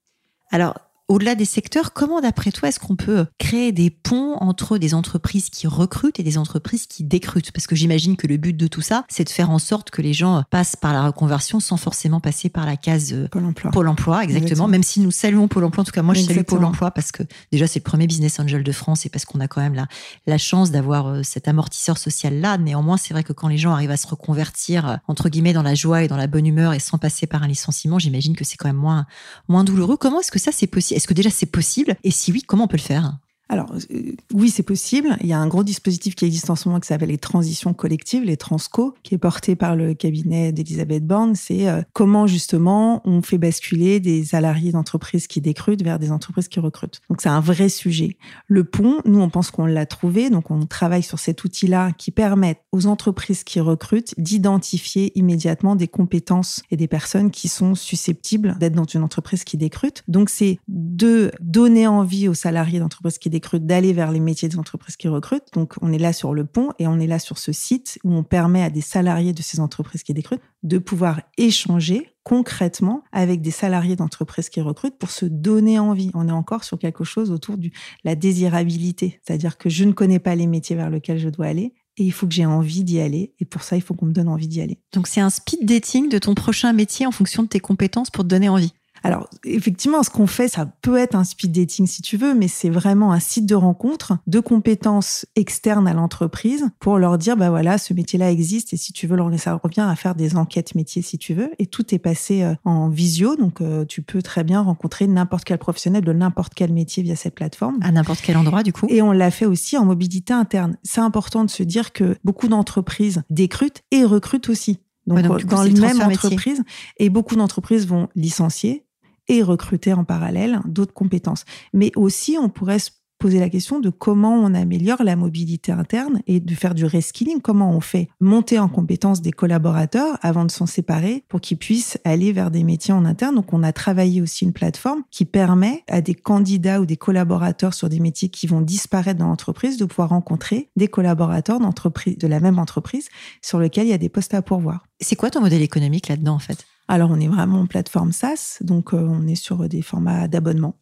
Alors, 0.52 0.78
au-delà 1.08 1.34
des 1.34 1.44
secteurs, 1.44 1.92
comment 1.92 2.20
d'après 2.20 2.50
toi 2.50 2.68
est-ce 2.68 2.80
qu'on 2.80 2.96
peut 2.96 3.26
créer 3.38 3.72
des 3.72 3.90
ponts 3.90 4.36
entre 4.40 4.78
des 4.78 4.94
entreprises 4.94 5.50
qui 5.50 5.66
recrutent 5.66 6.18
et 6.18 6.22
des 6.22 6.38
entreprises 6.38 6.86
qui 6.86 7.04
décrutent? 7.04 7.52
Parce 7.52 7.66
que 7.66 7.76
j'imagine 7.76 8.16
que 8.16 8.26
le 8.26 8.38
but 8.38 8.56
de 8.56 8.66
tout 8.66 8.80
ça, 8.80 9.04
c'est 9.08 9.24
de 9.24 9.28
faire 9.28 9.50
en 9.50 9.58
sorte 9.58 9.90
que 9.90 10.00
les 10.00 10.14
gens 10.14 10.44
passent 10.50 10.76
par 10.76 10.94
la 10.94 11.04
reconversion 11.06 11.60
sans 11.60 11.76
forcément 11.76 12.20
passer 12.20 12.48
par 12.48 12.64
la 12.64 12.76
case 12.76 13.12
euh, 13.12 13.28
Pôle 13.28 13.44
emploi. 13.44 13.70
Pôle 13.70 13.88
emploi, 13.88 14.24
exactement. 14.24 14.66
Même 14.66 14.82
si 14.82 15.00
nous 15.00 15.10
saluons 15.10 15.46
Pôle 15.46 15.64
emploi, 15.64 15.82
en 15.82 15.84
tout 15.84 15.92
cas 15.92 16.02
moi 16.02 16.14
je 16.14 16.22
salue 16.22 16.42
Pôle 16.42 16.64
emploi 16.64 16.90
parce 16.90 17.12
que 17.12 17.22
déjà 17.52 17.66
c'est 17.66 17.80
le 17.80 17.84
premier 17.84 18.06
business 18.06 18.40
angel 18.40 18.64
de 18.64 18.72
France 18.72 19.04
et 19.04 19.10
parce 19.10 19.26
qu'on 19.26 19.40
a 19.40 19.48
quand 19.48 19.60
même 19.60 19.74
la, 19.74 19.86
la 20.26 20.38
chance 20.38 20.70
d'avoir 20.70 21.08
euh, 21.08 21.22
cet 21.22 21.48
amortisseur 21.48 21.98
social 21.98 22.40
là. 22.40 22.56
Néanmoins, 22.56 22.96
c'est 22.96 23.12
vrai 23.12 23.24
que 23.24 23.34
quand 23.34 23.48
les 23.48 23.58
gens 23.58 23.72
arrivent 23.72 23.90
à 23.90 23.98
se 23.98 24.06
reconvertir 24.06 24.88
euh, 24.88 24.96
entre 25.06 25.28
guillemets 25.28 25.52
dans 25.52 25.62
la 25.62 25.74
joie 25.74 26.02
et 26.02 26.08
dans 26.08 26.16
la 26.16 26.28
bonne 26.28 26.46
humeur 26.46 26.72
et 26.72 26.78
sans 26.78 26.96
passer 26.96 27.26
par 27.26 27.42
un 27.42 27.48
licenciement, 27.48 27.98
j'imagine 27.98 28.34
que 28.34 28.44
c'est 28.44 28.56
quand 28.56 28.68
même 28.68 28.76
moins 28.76 29.04
moins 29.48 29.64
douloureux. 29.64 29.98
Comment 29.98 30.20
est-ce 30.20 30.32
que 30.32 30.38
ça 30.38 30.50
c'est 30.50 30.66
possible? 30.66 30.93
Est-ce 30.94 31.08
que 31.08 31.14
déjà 31.14 31.30
c'est 31.30 31.46
possible? 31.46 31.96
Et 32.04 32.10
si 32.10 32.32
oui, 32.32 32.42
comment 32.42 32.64
on 32.64 32.68
peut 32.68 32.76
le 32.76 32.82
faire? 32.82 33.18
Alors, 33.50 33.74
euh, 33.74 34.12
oui, 34.32 34.48
c'est 34.48 34.62
possible. 34.62 35.16
Il 35.20 35.26
y 35.26 35.34
a 35.34 35.38
un 35.38 35.46
gros 35.46 35.64
dispositif 35.64 36.14
qui 36.14 36.24
existe 36.24 36.48
en 36.48 36.56
ce 36.56 36.68
moment 36.68 36.80
qui 36.80 36.88
s'appelle 36.88 37.10
les 37.10 37.18
transitions 37.18 37.74
collectives, 37.74 38.24
les 38.24 38.38
Transco, 38.38 38.94
qui 39.02 39.14
est 39.14 39.18
porté 39.18 39.54
par 39.54 39.76
le 39.76 39.92
cabinet 39.92 40.50
d'Elisabeth 40.50 41.06
Borne. 41.06 41.34
C'est 41.34 41.68
euh, 41.68 41.82
comment, 41.92 42.26
justement, 42.26 43.02
on 43.04 43.20
fait 43.20 43.36
basculer 43.36 44.00
des 44.00 44.24
salariés 44.24 44.72
d'entreprises 44.72 45.26
qui 45.26 45.42
décrutent 45.42 45.82
vers 45.82 45.98
des 45.98 46.10
entreprises 46.10 46.48
qui 46.48 46.58
recrutent. 46.58 47.02
Donc, 47.10 47.20
c'est 47.20 47.28
un 47.28 47.40
vrai 47.40 47.68
sujet. 47.68 48.16
Le 48.46 48.64
pont, 48.64 49.00
nous, 49.04 49.20
on 49.20 49.28
pense 49.28 49.50
qu'on 49.50 49.66
l'a 49.66 49.84
trouvé. 49.84 50.30
Donc, 50.30 50.50
on 50.50 50.64
travaille 50.64 51.02
sur 51.02 51.18
cet 51.18 51.44
outil-là 51.44 51.92
qui 51.92 52.10
permet 52.12 52.62
aux 52.72 52.86
entreprises 52.86 53.44
qui 53.44 53.60
recrutent 53.60 54.14
d'identifier 54.16 55.12
immédiatement 55.18 55.76
des 55.76 55.88
compétences 55.88 56.62
et 56.70 56.78
des 56.78 56.88
personnes 56.88 57.30
qui 57.30 57.48
sont 57.48 57.74
susceptibles 57.74 58.56
d'être 58.58 58.74
dans 58.74 58.84
une 58.84 59.02
entreprise 59.02 59.44
qui 59.44 59.58
décrute. 59.58 60.02
Donc, 60.08 60.30
c'est 60.30 60.58
de 60.66 61.30
donner 61.40 61.86
envie 61.86 62.26
aux 62.26 62.34
salariés 62.34 62.78
d'entreprises 62.78 63.18
qui 63.18 63.33
d'aller 63.40 63.92
vers 63.92 64.10
les 64.10 64.20
métiers 64.20 64.48
des 64.48 64.58
entreprises 64.58 64.96
qui 64.96 65.08
recrutent. 65.08 65.52
Donc, 65.52 65.74
on 65.82 65.92
est 65.92 65.98
là 65.98 66.12
sur 66.12 66.34
le 66.34 66.44
pont 66.44 66.70
et 66.78 66.86
on 66.86 66.98
est 66.98 67.06
là 67.06 67.18
sur 67.18 67.38
ce 67.38 67.52
site 67.52 67.98
où 68.04 68.12
on 68.12 68.22
permet 68.22 68.62
à 68.62 68.70
des 68.70 68.80
salariés 68.80 69.32
de 69.32 69.42
ces 69.42 69.60
entreprises 69.60 70.02
qui 70.02 70.14
décrutent 70.14 70.42
de 70.62 70.78
pouvoir 70.78 71.20
échanger 71.38 72.14
concrètement 72.22 73.04
avec 73.12 73.42
des 73.42 73.50
salariés 73.50 73.96
d'entreprises 73.96 74.48
qui 74.48 74.60
recrutent 74.60 74.98
pour 74.98 75.10
se 75.10 75.26
donner 75.26 75.78
envie. 75.78 76.10
On 76.14 76.28
est 76.28 76.32
encore 76.32 76.64
sur 76.64 76.78
quelque 76.78 77.04
chose 77.04 77.30
autour 77.30 77.58
de 77.58 77.70
la 78.02 78.14
désirabilité, 78.14 79.20
c'est-à-dire 79.24 79.58
que 79.58 79.68
je 79.68 79.84
ne 79.84 79.92
connais 79.92 80.18
pas 80.18 80.34
les 80.34 80.46
métiers 80.46 80.76
vers 80.76 80.90
lesquels 80.90 81.18
je 81.18 81.28
dois 81.28 81.46
aller 81.46 81.74
et 81.96 82.04
il 82.04 82.12
faut 82.12 82.26
que 82.26 82.34
j'ai 82.34 82.46
envie 82.46 82.84
d'y 82.84 83.00
aller. 83.00 83.34
Et 83.40 83.44
pour 83.44 83.62
ça, 83.62 83.76
il 83.76 83.82
faut 83.82 83.94
qu'on 83.94 84.06
me 84.06 84.12
donne 84.12 84.28
envie 84.28 84.48
d'y 84.48 84.60
aller. 84.60 84.78
Donc, 84.92 85.06
c'est 85.06 85.20
un 85.20 85.30
speed 85.30 85.64
dating 85.64 86.08
de 86.08 86.18
ton 86.18 86.34
prochain 86.34 86.72
métier 86.72 87.06
en 87.06 87.12
fonction 87.12 87.42
de 87.42 87.48
tes 87.48 87.60
compétences 87.60 88.10
pour 88.10 88.24
te 88.24 88.28
donner 88.28 88.48
envie. 88.48 88.72
Alors, 89.04 89.28
effectivement, 89.44 90.02
ce 90.02 90.08
qu'on 90.08 90.26
fait, 90.26 90.48
ça 90.48 90.66
peut 90.80 90.96
être 90.96 91.14
un 91.14 91.24
speed 91.24 91.52
dating 91.52 91.86
si 91.86 92.00
tu 92.00 92.16
veux, 92.16 92.34
mais 92.34 92.48
c'est 92.48 92.70
vraiment 92.70 93.12
un 93.12 93.20
site 93.20 93.44
de 93.44 93.54
rencontre 93.54 94.16
de 94.26 94.40
compétences 94.40 95.26
externes 95.36 95.86
à 95.86 95.92
l'entreprise 95.92 96.70
pour 96.80 96.98
leur 96.98 97.18
dire, 97.18 97.36
bah 97.36 97.50
voilà, 97.50 97.76
ce 97.76 97.92
métier-là 97.92 98.32
existe 98.32 98.72
et 98.72 98.78
si 98.78 98.94
tu 98.94 99.06
veux, 99.06 99.18
ça 99.36 99.60
revient 99.62 99.82
à 99.82 99.94
faire 99.94 100.14
des 100.14 100.36
enquêtes 100.36 100.74
métiers 100.74 101.02
si 101.02 101.18
tu 101.18 101.34
veux. 101.34 101.50
Et 101.58 101.66
tout 101.66 101.94
est 101.94 101.98
passé 101.98 102.42
euh, 102.42 102.54
en 102.64 102.88
visio, 102.88 103.36
donc 103.36 103.60
euh, 103.60 103.84
tu 103.84 104.00
peux 104.00 104.22
très 104.22 104.42
bien 104.42 104.62
rencontrer 104.62 105.06
n'importe 105.06 105.44
quel 105.44 105.58
professionnel 105.58 106.02
de 106.02 106.12
n'importe 106.12 106.54
quel 106.54 106.72
métier 106.72 107.02
via 107.02 107.14
cette 107.14 107.34
plateforme. 107.34 107.76
À 107.82 107.92
n'importe 107.92 108.22
quel 108.22 108.38
endroit, 108.38 108.62
du 108.62 108.72
coup. 108.72 108.86
Et 108.88 109.02
on 109.02 109.12
l'a 109.12 109.30
fait 109.30 109.46
aussi 109.46 109.76
en 109.76 109.84
mobilité 109.84 110.32
interne. 110.32 110.78
C'est 110.82 111.02
important 111.02 111.44
de 111.44 111.50
se 111.50 111.62
dire 111.62 111.92
que 111.92 112.16
beaucoup 112.24 112.48
d'entreprises 112.48 113.22
décrutent 113.28 113.82
et 113.90 114.04
recrutent 114.04 114.48
aussi. 114.48 114.78
Donc, 115.06 115.44
dans 115.44 115.62
la 115.62 115.70
même 115.70 116.00
entreprise, 116.00 116.62
et 116.96 117.10
beaucoup 117.10 117.36
d'entreprises 117.36 117.86
vont 117.86 118.08
licencier, 118.14 118.84
et 119.28 119.42
recruter 119.42 119.92
en 119.92 120.04
parallèle 120.04 120.60
d'autres 120.66 120.94
compétences. 120.94 121.44
Mais 121.72 121.92
aussi, 121.96 122.36
on 122.40 122.48
pourrait 122.48 122.78
se 122.78 122.90
poser 123.18 123.40
la 123.40 123.48
question 123.48 123.80
de 123.80 123.88
comment 123.88 124.34
on 124.34 124.52
améliore 124.52 125.02
la 125.02 125.16
mobilité 125.16 125.72
interne 125.72 126.20
et 126.26 126.40
de 126.40 126.54
faire 126.54 126.74
du 126.74 126.84
reskilling, 126.84 127.40
comment 127.40 127.70
on 127.70 127.80
fait 127.80 128.08
monter 128.20 128.58
en 128.58 128.68
compétence 128.68 129.22
des 129.22 129.30
collaborateurs 129.30 130.18
avant 130.20 130.44
de 130.44 130.50
s'en 130.50 130.66
séparer 130.66 131.24
pour 131.28 131.40
qu'ils 131.40 131.56
puissent 131.56 131.98
aller 132.04 132.32
vers 132.32 132.50
des 132.50 132.64
métiers 132.64 132.92
en 132.92 133.06
interne. 133.06 133.36
Donc 133.36 133.54
on 133.54 133.62
a 133.62 133.72
travaillé 133.72 134.20
aussi 134.20 134.44
une 134.44 134.52
plateforme 134.52 135.04
qui 135.10 135.24
permet 135.24 135.84
à 135.88 136.02
des 136.02 136.14
candidats 136.14 136.82
ou 136.82 136.86
des 136.86 136.98
collaborateurs 136.98 137.72
sur 137.72 137.88
des 137.88 138.00
métiers 138.00 138.28
qui 138.28 138.46
vont 138.46 138.60
disparaître 138.60 139.18
dans 139.18 139.28
l'entreprise 139.28 139.78
de 139.78 139.86
pouvoir 139.86 140.10
rencontrer 140.10 140.68
des 140.76 140.88
collaborateurs 140.88 141.60
d'entreprise 141.60 142.18
de 142.18 142.26
la 142.26 142.40
même 142.40 142.58
entreprise 142.58 143.08
sur 143.40 143.58
lequel 143.58 143.86
il 143.86 143.90
y 143.90 143.94
a 143.94 143.98
des 143.98 144.10
postes 144.10 144.34
à 144.34 144.42
pourvoir. 144.42 144.84
C'est 145.00 145.16
quoi 145.16 145.30
ton 145.30 145.40
modèle 145.40 145.62
économique 145.62 146.08
là-dedans 146.08 146.34
en 146.34 146.40
fait? 146.40 146.66
Alors, 146.88 147.10
on 147.10 147.18
est 147.18 147.28
vraiment 147.28 147.60
en 147.60 147.66
plateforme 147.66 148.12
SaaS, 148.12 148.58
donc 148.60 148.92
euh, 148.92 148.98
on 148.98 149.26
est 149.26 149.34
sur 149.34 149.68
des 149.68 149.82
formats 149.82 150.28
d'abonnement. 150.28 150.76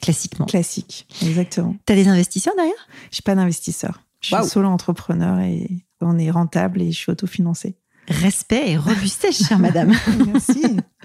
Classiquement. 0.00 0.46
Classique, 0.46 1.06
exactement. 1.22 1.76
Tu 1.86 1.92
as 1.92 1.96
des 1.96 2.08
investisseurs 2.08 2.54
derrière? 2.56 2.88
Je 3.12 3.20
pas 3.20 3.34
d'investisseurs. 3.34 4.02
Je 4.20 4.34
suis 4.36 4.48
solo 4.48 4.68
entrepreneur 4.68 5.40
et 5.40 5.68
on 6.00 6.18
est 6.18 6.30
rentable 6.30 6.80
et 6.80 6.92
je 6.92 6.96
suis 6.96 7.10
autofinancée. 7.10 7.76
Respect 8.08 8.70
et 8.70 8.76
robustesse, 8.76 9.46
chère 9.46 9.58
madame. 9.60 9.92
Merci. 10.26 10.62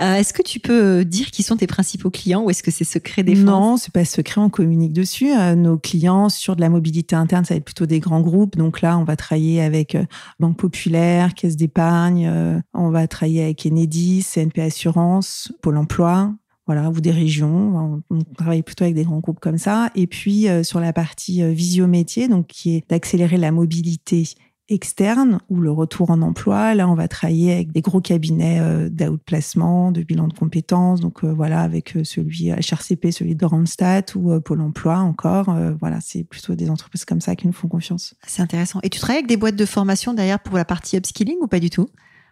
Euh, 0.00 0.16
est-ce 0.16 0.34
que 0.34 0.42
tu 0.42 0.60
peux 0.60 1.06
dire 1.06 1.30
qui 1.30 1.42
sont 1.42 1.56
tes 1.56 1.66
principaux 1.66 2.10
clients 2.10 2.42
ou 2.42 2.50
est-ce 2.50 2.62
que 2.62 2.70
c'est 2.70 2.84
secret 2.84 3.22
défense? 3.22 3.44
Non, 3.44 3.76
c'est 3.78 3.92
pas 3.92 4.04
secret, 4.04 4.42
on 4.42 4.50
communique 4.50 4.92
dessus. 4.92 5.32
Euh, 5.32 5.54
nos 5.54 5.78
clients 5.78 6.28
sur 6.28 6.54
de 6.54 6.60
la 6.60 6.68
mobilité 6.68 7.16
interne, 7.16 7.46
ça 7.46 7.54
va 7.54 7.58
être 7.58 7.64
plutôt 7.64 7.86
des 7.86 7.98
grands 7.98 8.20
groupes. 8.20 8.56
Donc 8.56 8.82
là, 8.82 8.98
on 8.98 9.04
va 9.04 9.16
travailler 9.16 9.62
avec 9.62 9.94
euh, 9.94 10.04
Banque 10.38 10.58
Populaire, 10.58 11.32
Caisse 11.32 11.56
d'épargne, 11.56 12.30
on 12.74 12.90
va 12.90 13.08
travailler 13.08 13.44
avec 13.44 13.64
Enedis, 13.64 14.22
CNP 14.22 14.60
Assurance, 14.60 15.50
Pôle 15.62 15.78
Emploi, 15.78 16.34
voilà, 16.66 16.90
ou 16.90 17.00
des 17.00 17.10
régions. 17.10 18.02
On 18.10 18.22
travaille 18.36 18.62
plutôt 18.62 18.84
avec 18.84 18.96
des 18.96 19.04
grands 19.04 19.20
groupes 19.20 19.40
comme 19.40 19.58
ça. 19.58 19.90
Et 19.94 20.06
puis 20.06 20.46
sur 20.62 20.78
la 20.78 20.92
partie 20.92 21.42
visio 21.54 21.86
métier, 21.86 22.28
donc 22.28 22.48
qui 22.48 22.76
est 22.76 22.90
d'accélérer 22.90 23.38
la 23.38 23.50
mobilité 23.50 24.24
externe 24.68 25.38
ou 25.48 25.60
le 25.60 25.70
retour 25.70 26.10
en 26.10 26.20
emploi. 26.22 26.74
Là, 26.74 26.88
on 26.88 26.94
va 26.94 27.08
travailler 27.08 27.52
avec 27.52 27.72
des 27.72 27.80
gros 27.80 28.00
cabinets 28.00 28.58
euh, 28.60 28.88
d'outplacement, 28.88 29.92
de 29.92 30.02
bilan 30.02 30.28
de 30.28 30.32
compétences. 30.32 31.00
Donc 31.00 31.24
euh, 31.24 31.32
voilà, 31.32 31.60
avec 31.60 31.96
euh, 31.96 32.04
celui 32.04 32.50
HRCP, 32.50 33.12
celui 33.12 33.36
de 33.36 33.44
Randstad 33.44 34.04
ou 34.16 34.40
Pôle 34.40 34.60
Emploi 34.60 34.98
encore. 34.98 35.56
voilà, 35.78 35.98
c'est 36.00 36.24
plutôt 36.24 36.54
des 36.54 36.70
entreprises 36.70 37.04
comme 37.04 37.20
ça 37.20 37.36
qui 37.36 37.46
nous 37.46 37.52
font 37.52 37.68
confiance. 37.68 38.14
C'est 38.26 38.42
intéressant. 38.42 38.80
Et 38.82 38.90
tu 38.90 38.98
travailles 38.98 39.18
avec 39.18 39.28
des 39.28 39.36
boîtes 39.36 39.56
de 39.56 39.66
formation 39.66 40.14
derrière 40.14 40.40
pour 40.40 40.56
la 40.56 40.64
partie 40.64 40.96
upskilling 40.96 41.36
ou 41.40 41.46
pas 41.46 41.60
du 41.60 41.70
tout? 41.70 41.88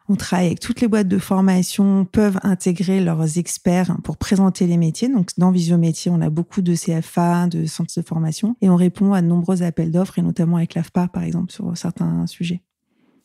On 0.08 0.16
travaille 0.16 0.46
avec 0.46 0.60
toutes 0.60 0.80
les 0.80 0.88
boîtes 0.88 1.08
de 1.08 1.18
formation, 1.18 2.04
peuvent 2.04 2.38
intégrer 2.42 3.00
leurs 3.00 3.38
experts 3.38 3.96
pour 4.04 4.18
présenter 4.18 4.66
les 4.66 4.76
métiers. 4.76 5.08
Donc, 5.08 5.30
dans 5.38 5.50
Visio 5.50 5.78
Métier, 5.78 6.10
on 6.10 6.20
a 6.20 6.28
beaucoup 6.28 6.60
de 6.60 6.74
CFA, 6.74 7.46
de 7.46 7.64
centres 7.64 7.94
de 7.96 8.06
formation, 8.06 8.56
et 8.60 8.68
on 8.68 8.76
répond 8.76 9.14
à 9.14 9.22
de 9.22 9.26
nombreux 9.26 9.62
appels 9.62 9.90
d'offres, 9.90 10.18
et 10.18 10.22
notamment 10.22 10.58
avec 10.58 10.74
l'AFPA, 10.74 11.08
par 11.08 11.22
exemple, 11.22 11.52
sur 11.52 11.76
certains 11.76 12.26
sujets. 12.26 12.62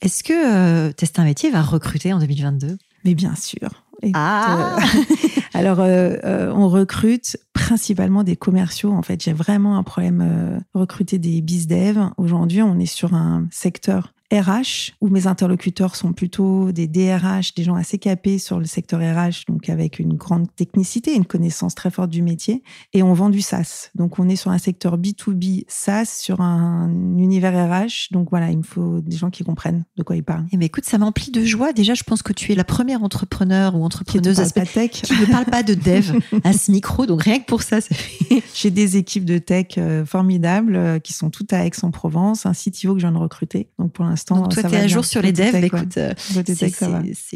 Est-ce 0.02 0.24
que 0.24 0.34
euh, 0.34 0.92
Test 0.94 1.20
un 1.20 1.26
métier 1.26 1.52
va 1.52 1.62
recruter 1.62 2.14
en 2.14 2.20
2022 2.20 2.78
Mais 3.04 3.14
bien 3.14 3.36
sûr. 3.36 3.86
ah 4.14 4.78
euh, 4.78 5.02
Alors, 5.54 5.80
euh, 5.82 6.54
on 6.56 6.70
recrute 6.70 7.36
principalement 7.52 8.24
des 8.24 8.38
commerciaux. 8.38 8.94
En 8.94 9.02
fait, 9.02 9.22
j'ai 9.22 9.34
vraiment 9.34 9.78
un 9.78 9.84
problème 9.84 10.64
recruter 10.74 11.20
des 11.20 11.42
biz 11.42 11.68
dev. 11.68 12.00
Aujourd'hui, 12.16 12.62
on 12.62 12.80
est 12.80 12.86
sur 12.86 13.14
un 13.14 13.48
secteur 13.52 14.14
RH, 14.32 14.94
où 15.02 15.10
mes 15.10 15.28
interlocuteurs 15.28 15.96
sont 15.96 16.14
plutôt 16.14 16.72
des 16.72 16.88
DRH, 16.88 17.56
des 17.56 17.64
gens 17.64 17.76
assez 17.76 17.98
capés 17.98 18.38
sur 18.38 18.60
le 18.60 18.66
secteur 18.66 19.00
RH, 19.00 19.46
donc 19.48 19.70
avec 19.70 20.00
une 20.00 20.14
grande 20.14 20.48
technicité, 20.56 21.16
une 21.16 21.26
connaissance 21.26 21.76
très 21.76 21.90
forte 21.90 22.10
du 22.10 22.22
métier, 22.22 22.64
et 22.94 23.02
on 23.02 23.14
vend 23.14 23.30
du 23.30 23.42
SaaS. 23.42 23.90
Donc 23.96 24.20
on 24.20 24.30
est 24.30 24.36
sur 24.36 24.52
un 24.52 24.58
secteur 24.58 24.98
B2B 24.98 25.66
SaaS, 25.68 26.06
sur 26.06 26.42
un 26.42 26.90
univers 27.18 27.54
RH. 27.54 28.12
Donc 28.12 28.30
voilà, 28.30 28.52
il 28.52 28.58
me 28.58 28.64
faut 28.64 29.02
des 29.02 29.18
gens 29.18 29.30
qui 29.30 29.44
comprennent 29.44 29.86
de 29.98 30.04
quoi 30.04 30.16
ils 30.16 30.24
parlent. 30.24 30.44
Et 30.46 30.50
eh 30.54 30.58
mais 30.58 30.62
ben, 30.62 30.66
écoute, 30.68 30.86
ça 30.86 30.98
m'emplit 30.98 31.32
de 31.32 31.44
joie. 31.44 31.74
Déjà, 31.74 31.94
je 31.94 32.04
pense 32.04 32.22
que 32.22 32.34
tu 32.34 32.52
es 32.52 32.56
la 32.56 32.64
première 32.64 33.04
entrepreneur 33.04 33.76
ou 33.76 33.84
entrepreneuse 33.84 34.40
qui 34.40 34.54
pas 34.54 34.66
tech. 34.66 34.92
qui 34.92 35.14
ne 35.14 35.26
parle 35.26 35.46
pas 35.46 35.64
de 35.64 35.74
dev 35.74 36.20
à 36.44 36.54
ce 36.54 36.72
micro. 36.72 37.06
Donc 37.06 37.24
rien 37.24 37.40
que 37.40 37.46
pour 37.46 37.64
ça, 37.64 37.82
ça 37.82 37.96
fait... 37.96 38.44
j'ai 38.54 38.70
des 38.70 38.98
équipes 38.98 39.26
de 39.26 39.38
tech 39.38 39.78
euh, 39.78 40.06
formidables 40.06 40.76
euh, 40.76 41.00
qui 41.00 41.14
sont 41.14 41.30
toutes 41.30 41.54
à 41.54 41.66
Aix-en-Provence, 41.66 42.46
un 42.46 42.54
CTO 42.54 42.94
que 42.94 43.00
je 43.00 43.06
viens 43.06 43.12
de 43.12 43.18
recruter. 43.18 43.70
Donc 43.80 43.92
pour 43.92 44.06
l'instant, 44.06 44.19
donc 44.28 44.54
toi, 44.54 44.64
tu 44.64 44.74
es 44.74 44.78
à 44.78 44.88
jour 44.88 45.06
sur 45.06 45.22
les 45.22 45.32
devs. 45.32 45.56
Écoute, 45.56 45.98
euh, 45.98 46.14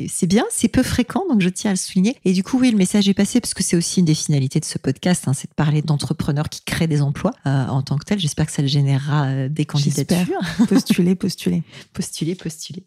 c'est 0.10 0.28
bien, 0.28 0.46
c'est 0.52 0.68
peu 0.68 0.84
fréquent, 0.84 1.24
donc 1.30 1.42
je 1.42 1.50
tiens 1.50 1.72
à 1.72 1.74
le 1.74 1.78
souligner. 1.78 2.18
Et 2.26 2.34
du 2.34 2.44
coup, 2.44 2.60
oui, 2.60 2.72
le 2.72 2.78
message 2.78 3.08
est 3.10 3.14
passé 3.14 3.40
parce 3.40 3.54
que 3.54 3.64
c'est 3.64 3.76
aussi 3.76 4.00
une 4.00 4.06
des 4.06 4.16
finalités 4.16 4.60
de 4.60 4.66
ce 4.66 4.78
podcast, 4.78 5.28
hein, 5.28 5.34
c'est 5.34 5.50
de 5.50 5.56
parler 5.56 5.82
d'entrepreneurs 5.82 6.50
qui 6.50 6.62
créent 6.62 6.88
des 6.88 7.02
emplois 7.02 7.34
en 7.46 7.82
tant 7.82 7.98
que 7.98 8.06
tel. 8.06 8.20
J'espère 8.20 8.46
que 8.46 8.52
ça 8.52 8.66
générera 8.66 9.48
des 9.50 9.66
candidatures. 9.66 10.40
postuler, 10.68 11.16
postuler, 11.16 11.64
postuler, 11.94 12.36
postuler. 12.36 12.84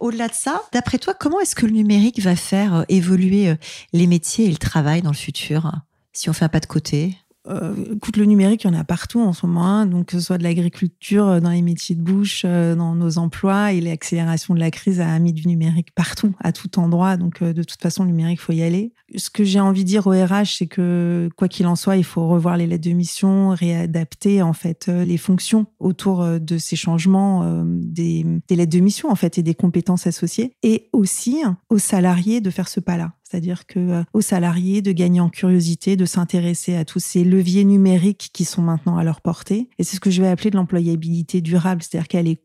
Au-delà 0.00 0.28
de 0.28 0.34
ça, 0.34 0.62
d'après 0.72 0.98
toi, 0.98 1.14
comment 1.14 1.40
est-ce 1.40 1.54
que 1.54 1.66
le 1.66 1.72
numérique 1.72 2.20
va 2.20 2.36
faire 2.36 2.84
évoluer 2.88 3.54
les 3.92 4.06
métiers 4.06 4.46
et 4.46 4.50
le 4.50 4.56
travail 4.56 5.02
dans 5.02 5.10
le 5.10 5.16
futur 5.16 5.72
si 6.12 6.30
on 6.30 6.32
fait 6.32 6.44
un 6.44 6.48
pas 6.48 6.60
de 6.60 6.66
côté? 6.66 7.16
Euh, 7.46 7.74
écoute, 7.94 8.16
le 8.16 8.24
numérique, 8.24 8.64
il 8.64 8.68
y 8.68 8.70
en 8.70 8.78
a 8.78 8.84
partout 8.84 9.20
en 9.20 9.32
ce 9.34 9.46
moment, 9.46 9.66
hein. 9.66 9.86
donc 9.86 10.06
que 10.06 10.18
ce 10.18 10.20
soit 10.20 10.38
de 10.38 10.42
l'agriculture, 10.42 11.28
euh, 11.28 11.40
dans 11.40 11.50
les 11.50 11.60
métiers 11.60 11.94
de 11.94 12.00
bouche, 12.00 12.42
euh, 12.46 12.74
dans 12.74 12.94
nos 12.94 13.18
emplois, 13.18 13.72
et 13.72 13.80
l'accélération 13.82 14.54
de 14.54 14.60
la 14.60 14.70
crise 14.70 15.00
a 15.00 15.18
mis 15.18 15.32
du 15.32 15.46
numérique 15.46 15.94
partout, 15.94 16.34
à 16.40 16.52
tout 16.52 16.78
endroit. 16.78 17.16
Donc, 17.16 17.42
de 17.42 17.62
toute 17.62 17.80
façon, 17.82 18.04
le 18.04 18.10
numérique, 18.10 18.40
faut 18.40 18.52
y 18.52 18.62
aller. 18.62 18.94
Ce 19.14 19.28
que 19.28 19.44
j'ai 19.44 19.60
envie 19.60 19.84
de 19.84 19.88
dire 19.88 20.06
au 20.06 20.10
RH, 20.10 20.56
c'est 20.58 20.66
que 20.66 21.28
quoi 21.36 21.48
qu'il 21.48 21.66
en 21.66 21.76
soit, 21.76 21.96
il 21.96 22.04
faut 22.04 22.26
revoir 22.28 22.56
les 22.56 22.66
lettres 22.66 22.88
de 22.88 22.94
mission, 22.94 23.50
réadapter 23.50 24.40
en 24.40 24.54
fait 24.54 24.88
les 24.88 25.18
fonctions 25.18 25.66
autour 25.78 26.24
de 26.40 26.58
ces 26.58 26.76
changements 26.76 27.64
des, 27.64 28.24
des 28.48 28.56
lettres 28.56 28.72
de 28.72 28.80
mission 28.80 29.10
en 29.10 29.14
fait 29.14 29.38
et 29.38 29.42
des 29.42 29.54
compétences 29.54 30.06
associées, 30.06 30.56
et 30.62 30.88
aussi 30.92 31.42
aux 31.68 31.78
salariés 31.78 32.40
de 32.40 32.50
faire 32.50 32.68
ce 32.68 32.80
pas-là 32.80 33.12
c'est-à-dire 33.34 33.66
que 33.66 33.80
euh, 33.80 34.04
aux 34.12 34.20
salariés 34.20 34.80
de 34.80 34.92
gagner 34.92 35.18
en 35.18 35.28
curiosité, 35.28 35.96
de 35.96 36.04
s'intéresser 36.04 36.76
à 36.76 36.84
tous 36.84 37.00
ces 37.00 37.24
leviers 37.24 37.64
numériques 37.64 38.30
qui 38.32 38.44
sont 38.44 38.62
maintenant 38.62 38.96
à 38.96 39.02
leur 39.02 39.20
portée. 39.20 39.68
Et 39.80 39.82
c'est 39.82 39.96
ce 39.96 40.00
que 40.00 40.10
je 40.10 40.22
vais 40.22 40.28
appeler 40.28 40.50
de 40.50 40.56
l'employabilité 40.56 41.40
durable, 41.40 41.82
c'est-à-dire 41.82 42.06
qu'elle 42.06 42.28
est 42.28 42.38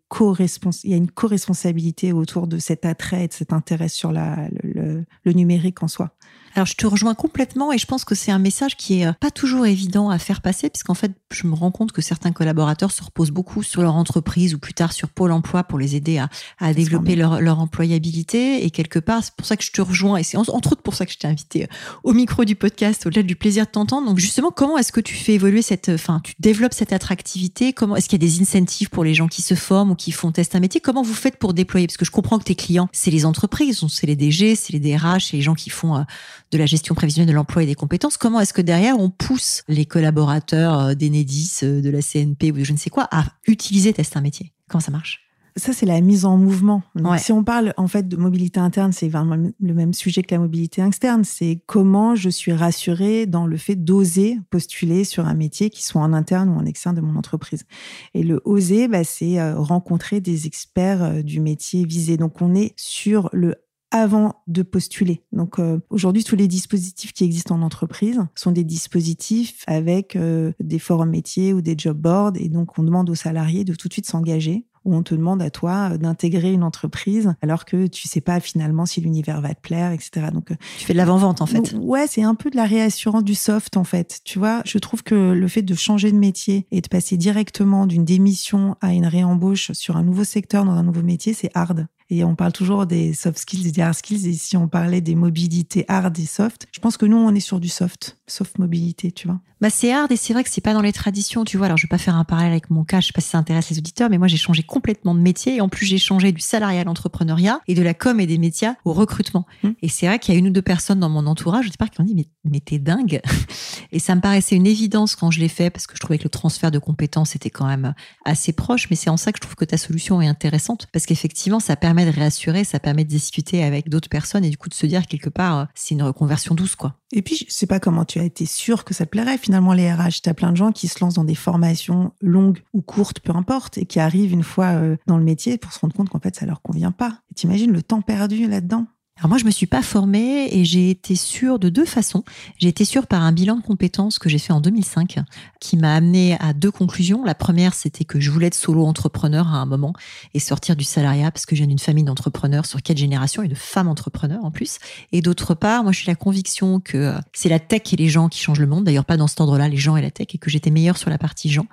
il 0.83 0.89
y 0.89 0.93
a 0.93 0.97
une 0.97 1.11
co-responsabilité 1.11 2.13
autour 2.13 2.47
de 2.47 2.57
cet 2.57 2.83
attrait 2.85 3.25
et 3.25 3.27
de 3.27 3.33
cet 3.33 3.53
intérêt 3.53 3.89
sur 3.89 4.11
la, 4.11 4.49
le, 4.63 4.78
le 4.79 5.33
numérique 5.33 5.83
en 5.83 5.87
soi. 5.87 6.11
Alors 6.55 6.65
je 6.65 6.75
te 6.75 6.87
rejoins 6.87 7.15
complètement 7.15 7.71
et 7.71 7.77
je 7.77 7.85
pense 7.85 8.05
que 8.05 8.15
c'est 8.15 8.31
un 8.31 8.39
message 8.39 8.75
qui 8.75 9.01
est 9.01 9.05
euh, 9.05 9.13
pas 9.13 9.31
toujours 9.31 9.65
évident 9.65 10.09
à 10.09 10.17
faire 10.17 10.41
passer 10.41 10.69
puisqu'en 10.69 10.93
fait 10.93 11.11
je 11.31 11.47
me 11.47 11.53
rends 11.53 11.71
compte 11.71 11.91
que 11.91 12.01
certains 12.01 12.31
collaborateurs 12.31 12.91
se 12.91 13.03
reposent 13.03 13.31
beaucoup 13.31 13.63
sur 13.63 13.81
leur 13.81 13.95
entreprise 13.95 14.55
ou 14.55 14.59
plus 14.59 14.73
tard 14.73 14.91
sur 14.91 15.09
Pôle 15.09 15.31
Emploi 15.31 15.63
pour 15.63 15.77
les 15.77 15.95
aider 15.95 16.17
à, 16.17 16.29
à 16.57 16.73
développer 16.73 17.15
leur, 17.15 17.39
leur, 17.41 17.59
employabilité 17.59 18.65
et 18.65 18.71
quelque 18.71 18.99
part 18.99 19.23
c'est 19.23 19.35
pour 19.35 19.45
ça 19.45 19.57
que 19.57 19.63
je 19.63 19.71
te 19.71 19.81
rejoins 19.81 20.17
et 20.17 20.23
c'est 20.23 20.37
entre 20.37 20.71
autres 20.71 20.81
pour 20.81 20.95
ça 20.95 21.05
que 21.05 21.11
je 21.11 21.17
t'ai 21.17 21.27
invité 21.27 21.63
euh, 21.63 21.67
au 22.03 22.13
micro 22.13 22.45
du 22.45 22.55
podcast 22.55 23.05
au-delà 23.05 23.23
du 23.23 23.35
plaisir 23.35 23.65
de 23.65 23.71
t'entendre. 23.71 24.07
Donc 24.07 24.17
justement 24.17 24.51
comment 24.51 24.77
est-ce 24.77 24.91
que 24.91 25.01
tu 25.01 25.13
fais 25.13 25.33
évoluer 25.33 25.61
cette, 25.61 25.89
enfin 25.89 26.21
tu 26.23 26.33
développes 26.39 26.73
cette 26.73 26.93
attractivité? 26.93 27.73
Comment 27.73 27.95
est-ce 27.95 28.09
qu'il 28.09 28.21
y 28.21 28.25
a 28.25 28.27
des 28.27 28.41
incentives 28.41 28.89
pour 28.89 29.03
les 29.03 29.13
gens 29.13 29.27
qui 29.27 29.41
se 29.41 29.55
forment 29.55 29.91
ou 29.91 29.95
qui 29.95 30.11
font 30.11 30.31
tester 30.31 30.57
un 30.57 30.61
métier? 30.61 30.81
Comment 30.81 31.03
vous 31.03 31.13
faites 31.13 31.37
pour 31.37 31.53
déployer? 31.53 31.87
Parce 31.87 31.97
que 31.97 32.05
je 32.05 32.11
comprends 32.11 32.39
que 32.39 32.45
tes 32.45 32.55
clients 32.55 32.89
c'est 32.91 33.11
les 33.11 33.25
entreprises, 33.25 33.85
c'est 33.87 34.07
les 34.07 34.15
DG, 34.15 34.55
c'est 34.69 34.77
les 34.77 34.97
DRH, 34.97 35.25
c'est 35.25 35.37
les 35.37 35.41
gens 35.41 35.55
qui 35.55 35.69
font 35.69 35.95
euh, 35.95 36.03
de 36.51 36.57
la 36.57 36.65
gestion 36.65 36.95
prévisionnelle 36.95 37.29
de 37.29 37.35
l'emploi 37.35 37.63
et 37.63 37.65
des 37.65 37.75
compétences, 37.75 38.17
comment 38.17 38.39
est-ce 38.39 38.53
que 38.53 38.61
derrière 38.61 38.99
on 38.99 39.09
pousse 39.09 39.63
les 39.67 39.85
collaborateurs 39.85 40.79
euh, 40.79 40.93
d'Enedis, 40.93 41.59
euh, 41.63 41.81
de 41.81 41.89
la 41.89 42.01
CNP 42.01 42.51
ou 42.51 42.57
de 42.57 42.63
je 42.63 42.71
ne 42.71 42.77
sais 42.77 42.89
quoi 42.89 43.07
à 43.11 43.25
utiliser 43.47 43.93
Test 43.93 44.15
un 44.17 44.21
métier? 44.21 44.53
Comment 44.69 44.81
ça 44.81 44.91
marche? 44.91 45.25
Ça, 45.55 45.73
c'est 45.73 45.87
la 45.87 45.99
mise 45.99 46.23
en 46.25 46.37
mouvement. 46.37 46.83
Si 47.17 47.33
on 47.33 47.43
parle 47.43 47.73
en 47.75 47.87
fait 47.87 48.07
de 48.07 48.15
mobilité 48.15 48.61
interne, 48.61 48.93
c'est 48.93 49.09
vraiment 49.09 49.35
le 49.35 49.73
même 49.73 49.93
sujet 49.93 50.21
que 50.21 50.33
la 50.33 50.39
mobilité 50.39 50.81
externe. 50.81 51.25
C'est 51.25 51.61
comment 51.65 52.15
je 52.15 52.29
suis 52.29 52.53
rassurée 52.53 53.25
dans 53.25 53.45
le 53.45 53.57
fait 53.57 53.75
d'oser 53.75 54.37
postuler 54.51 55.03
sur 55.03 55.25
un 55.25 55.33
métier 55.33 55.69
qui 55.69 55.83
soit 55.83 56.01
en 56.01 56.13
interne 56.13 56.49
ou 56.49 56.53
en 56.53 56.65
externe 56.65 56.95
de 56.95 57.01
mon 57.01 57.17
entreprise. 57.17 57.65
Et 58.13 58.23
le 58.23 58.39
oser, 58.45 58.87
bah, 58.87 59.03
c'est 59.03 59.51
rencontrer 59.51 60.21
des 60.21 60.45
experts 60.45 61.23
du 61.25 61.41
métier 61.41 61.83
visé. 61.83 62.15
Donc, 62.15 62.41
on 62.41 62.55
est 62.55 62.73
sur 62.77 63.29
le 63.33 63.55
avant 63.91 64.35
de 64.47 64.61
postuler. 64.61 65.23
Donc 65.31 65.59
euh, 65.59 65.79
aujourd'hui, 65.89 66.23
tous 66.23 66.35
les 66.35 66.47
dispositifs 66.47 67.13
qui 67.13 67.23
existent 67.23 67.55
en 67.55 67.61
entreprise 67.61 68.21
sont 68.35 68.51
des 68.51 68.63
dispositifs 68.63 69.63
avec 69.67 70.15
euh, 70.15 70.51
des 70.59 70.79
forums 70.79 71.09
métiers 71.09 71.53
ou 71.53 71.61
des 71.61 71.75
job 71.77 71.97
boards. 71.97 72.33
Et 72.35 72.49
donc, 72.49 72.77
on 72.77 72.83
demande 72.83 73.09
aux 73.09 73.15
salariés 73.15 73.63
de 73.63 73.73
tout 73.73 73.87
de 73.87 73.93
suite 73.93 74.05
s'engager 74.05 74.65
ou 74.85 74.95
on 74.95 75.03
te 75.03 75.13
demande 75.13 75.41
à 75.41 75.49
toi 75.49 75.89
euh, 75.91 75.97
d'intégrer 75.97 76.53
une 76.53 76.63
entreprise 76.63 77.33
alors 77.41 77.65
que 77.65 77.87
tu 77.87 78.07
sais 78.07 78.21
pas 78.21 78.39
finalement 78.39 78.85
si 78.85 79.01
l'univers 79.01 79.41
va 79.41 79.53
te 79.53 79.61
plaire, 79.61 79.91
etc. 79.91 80.27
Donc 80.31 80.51
tu 80.77 80.85
fais 80.85 80.93
de 80.93 80.97
l'avant-vente 80.97 81.41
en 81.41 81.47
fait. 81.47 81.73
Ouais, 81.79 82.05
c'est 82.07 82.23
un 82.23 82.35
peu 82.35 82.49
de 82.49 82.55
la 82.55 82.65
réassurance 82.65 83.23
du 83.23 83.35
soft 83.35 83.75
en 83.75 83.83
fait. 83.83 84.19
Tu 84.23 84.37
vois, 84.39 84.61
je 84.65 84.77
trouve 84.77 85.03
que 85.03 85.33
le 85.33 85.47
fait 85.47 85.63
de 85.63 85.73
changer 85.73 86.11
de 86.11 86.17
métier 86.17 86.67
et 86.71 86.81
de 86.81 86.87
passer 86.87 87.17
directement 87.17 87.87
d'une 87.87 88.05
démission 88.05 88.75
à 88.81 88.93
une 88.93 89.07
réembauche 89.07 89.71
sur 89.73 89.97
un 89.97 90.03
nouveau 90.03 90.23
secteur 90.23 90.63
dans 90.63 90.73
un 90.73 90.83
nouveau 90.83 91.01
métier, 91.01 91.33
c'est 91.33 91.49
hard. 91.55 91.87
Et 92.09 92.23
on 92.23 92.35
parle 92.35 92.53
toujours 92.53 92.85
des 92.85 93.13
soft 93.13 93.37
skills 93.37 93.67
et 93.67 93.71
des 93.71 93.81
hard 93.81 93.93
skills. 93.93 94.27
Et 94.27 94.33
si 94.33 94.57
on 94.57 94.67
parlait 94.67 95.01
des 95.01 95.15
mobilités 95.15 95.85
hard 95.87 96.17
et 96.17 96.25
soft, 96.25 96.67
je 96.71 96.79
pense 96.79 96.97
que 96.97 97.05
nous, 97.05 97.17
on 97.17 97.33
est 97.35 97.39
sur 97.39 97.59
du 97.59 97.69
soft, 97.69 98.17
soft 98.27 98.57
mobilité, 98.57 99.11
tu 99.11 99.27
vois. 99.27 99.39
Bah, 99.61 99.69
c'est 99.69 99.91
hard 99.91 100.09
et 100.11 100.15
c'est 100.15 100.31
vrai 100.31 100.43
que 100.43 100.49
c'est 100.49 100.61
pas 100.61 100.73
dans 100.73 100.81
les 100.81 100.93
traditions, 100.93 101.43
tu 101.43 101.57
vois. 101.57 101.65
Alors, 101.65 101.77
je 101.77 101.83
vais 101.83 101.89
pas 101.89 101.97
faire 101.97 102.15
un 102.15 102.23
parallèle 102.23 102.51
avec 102.51 102.69
mon 102.69 102.85
cas, 102.85 103.01
je 103.01 103.07
sais 103.07 103.13
pas 103.13 103.19
si 103.19 103.29
ça 103.29 103.37
intéresse 103.37 103.69
les 103.69 103.77
auditeurs, 103.77 104.09
mais 104.09 104.17
moi, 104.17 104.27
j'ai 104.27 104.37
changé 104.37 104.63
complètement 104.63 105.13
de 105.13 105.19
métier. 105.19 105.57
Et 105.57 105.61
en 105.61 105.67
plus, 105.67 105.85
j'ai 105.85 105.97
changé 105.97 106.31
du 106.31 106.39
salariat 106.39 106.81
à 106.81 106.83
l'entrepreneuriat 106.85 107.59
et 107.67 107.75
de 107.75 107.81
la 107.81 107.93
com 107.93 108.19
et 108.21 108.25
des 108.25 108.37
métiers 108.37 108.71
au 108.85 108.93
recrutement. 108.93 109.45
Mmh. 109.63 109.69
Et 109.81 109.89
c'est 109.89 110.07
vrai 110.07 110.17
qu'il 110.17 110.33
y 110.33 110.37
a 110.37 110.39
une 110.39 110.47
ou 110.47 110.51
deux 110.51 110.61
personnes 110.61 110.99
dans 111.01 111.09
mon 111.09 111.27
entourage, 111.27 111.65
je 111.65 111.71
sais 111.71 111.77
pas, 111.77 111.87
qui 111.87 111.99
ont 111.99 112.05
dit, 112.05 112.15
mais, 112.15 112.27
mais 112.45 112.59
t'es 112.61 112.79
dingue. 112.79 113.21
et 113.91 113.99
ça 113.99 114.15
me 114.15 114.21
paraissait 114.21 114.55
une 114.55 114.67
évidence 114.67 115.15
quand 115.15 115.29
je 115.29 115.41
l'ai 115.41 115.49
fait 115.49 115.69
parce 115.69 115.87
que 115.87 115.95
je 115.95 115.99
trouvais 115.99 116.17
que 116.17 116.23
le 116.23 116.29
transfert 116.29 116.71
de 116.71 116.79
compétences 116.79 117.35
était 117.35 117.49
quand 117.49 117.67
même 117.67 117.93
assez 118.23 118.53
proche. 118.53 118.89
Mais 118.89 118.95
c'est 118.95 119.09
en 119.09 119.17
ça 119.17 119.33
que 119.33 119.37
je 119.37 119.41
trouve 119.41 119.55
que 119.55 119.65
ta 119.65 119.77
solution 119.77 120.21
est 120.21 120.27
intéressante 120.27 120.87
parce 120.93 121.05
qu'effectivement, 121.05 121.59
ça 121.59 121.75
permet 121.75 121.98
de 122.05 122.11
réassurer, 122.11 122.63
ça 122.63 122.79
permet 122.79 123.03
de 123.03 123.09
discuter 123.09 123.63
avec 123.63 123.89
d'autres 123.89 124.09
personnes 124.09 124.45
et 124.45 124.49
du 124.49 124.57
coup 124.57 124.69
de 124.69 124.73
se 124.73 124.85
dire 124.85 125.07
quelque 125.07 125.29
part, 125.29 125.57
euh, 125.57 125.65
c'est 125.75 125.95
une 125.95 126.03
reconversion 126.03 126.55
douce, 126.55 126.75
quoi. 126.75 126.95
Et 127.11 127.21
puis, 127.21 127.35
je 127.47 127.53
sais 127.53 127.65
pas 127.65 127.79
comment 127.79 128.05
tu 128.05 128.19
as 128.19 128.23
été 128.23 128.45
sûr 128.45 128.83
que 128.83 128.93
ça 128.93 129.05
te 129.05 129.09
plairait 129.09 129.37
finalement 129.37 129.73
les 129.73 129.91
RH. 129.91 130.21
Tu 130.23 130.29
as 130.29 130.33
plein 130.33 130.51
de 130.51 130.57
gens 130.57 130.71
qui 130.71 130.87
se 130.87 130.99
lancent 131.03 131.15
dans 131.15 131.23
des 131.23 131.35
formations 131.35 132.11
longues 132.21 132.61
ou 132.73 132.81
courtes, 132.81 133.19
peu 133.19 133.33
importe, 133.35 133.77
et 133.77 133.85
qui 133.85 133.99
arrivent 133.99 134.31
une 134.31 134.43
fois 134.43 134.67
euh, 134.67 134.95
dans 135.07 135.17
le 135.17 135.23
métier 135.23 135.57
pour 135.57 135.73
se 135.73 135.79
rendre 135.79 135.95
compte 135.95 136.09
qu'en 136.09 136.19
fait, 136.19 136.35
ça 136.35 136.45
leur 136.45 136.61
convient 136.61 136.91
pas. 136.91 137.19
Et 137.31 137.33
t'imagines 137.33 137.71
le 137.71 137.81
temps 137.81 138.01
perdu 138.01 138.47
là-dedans? 138.47 138.85
Alors 139.19 139.27
moi, 139.27 139.37
je 139.37 139.43
me 139.43 139.51
suis 139.51 139.67
pas 139.67 139.81
formée 139.81 140.47
et 140.49 140.63
j'ai 140.63 140.89
été 140.89 141.17
sûre 141.17 141.59
de 141.59 141.67
deux 141.67 141.83
façons. 141.83 142.23
J'ai 142.57 142.69
été 142.69 142.85
sûre 142.85 143.05
par 143.05 143.21
un 143.21 143.33
bilan 143.33 143.57
de 143.57 143.61
compétences 143.61 144.17
que 144.17 144.29
j'ai 144.29 144.37
fait 144.37 144.53
en 144.53 144.61
2005, 144.61 145.19
qui 145.59 145.75
m'a 145.75 145.93
amené 145.93 146.37
à 146.39 146.53
deux 146.53 146.71
conclusions. 146.71 147.25
La 147.25 147.35
première, 147.35 147.73
c'était 147.73 148.05
que 148.05 148.21
je 148.21 148.31
voulais 148.31 148.47
être 148.47 148.55
solo 148.55 148.85
entrepreneur 148.85 149.45
à 149.47 149.57
un 149.57 149.65
moment 149.65 149.91
et 150.33 150.39
sortir 150.39 150.77
du 150.77 150.85
salariat 150.85 151.31
parce 151.31 151.45
que 151.45 151.53
je 151.53 151.59
viens 151.59 151.67
d'une 151.67 151.79
famille 151.79 152.05
d'entrepreneurs 152.05 152.65
sur 152.65 152.81
quatre 152.81 152.97
générations 152.97 153.43
et 153.43 153.49
de 153.49 153.55
femmes 153.55 153.89
entrepreneurs 153.89 154.45
en 154.45 154.51
plus. 154.51 154.77
Et 155.11 155.21
d'autre 155.21 155.53
part, 155.53 155.83
moi, 155.83 155.91
je 155.91 155.97
suis 155.97 156.07
la 156.07 156.15
conviction 156.15 156.79
que 156.79 157.13
c'est 157.33 157.49
la 157.49 157.59
tech 157.59 157.91
et 157.91 157.97
les 157.97 158.07
gens 158.07 158.29
qui 158.29 158.39
changent 158.39 158.61
le 158.61 158.67
monde. 158.67 158.85
D'ailleurs, 158.85 159.03
pas 159.03 159.17
dans 159.17 159.27
cet 159.27 159.41
ordre-là, 159.41 159.67
les 159.67 159.75
gens 159.75 159.97
et 159.97 160.01
la 160.01 160.11
tech, 160.11 160.27
et 160.33 160.37
que 160.37 160.49
j'étais 160.49 160.69
meilleure 160.69 160.97
sur 160.97 161.09
la 161.09 161.17
partie 161.17 161.49
gens. 161.49 161.65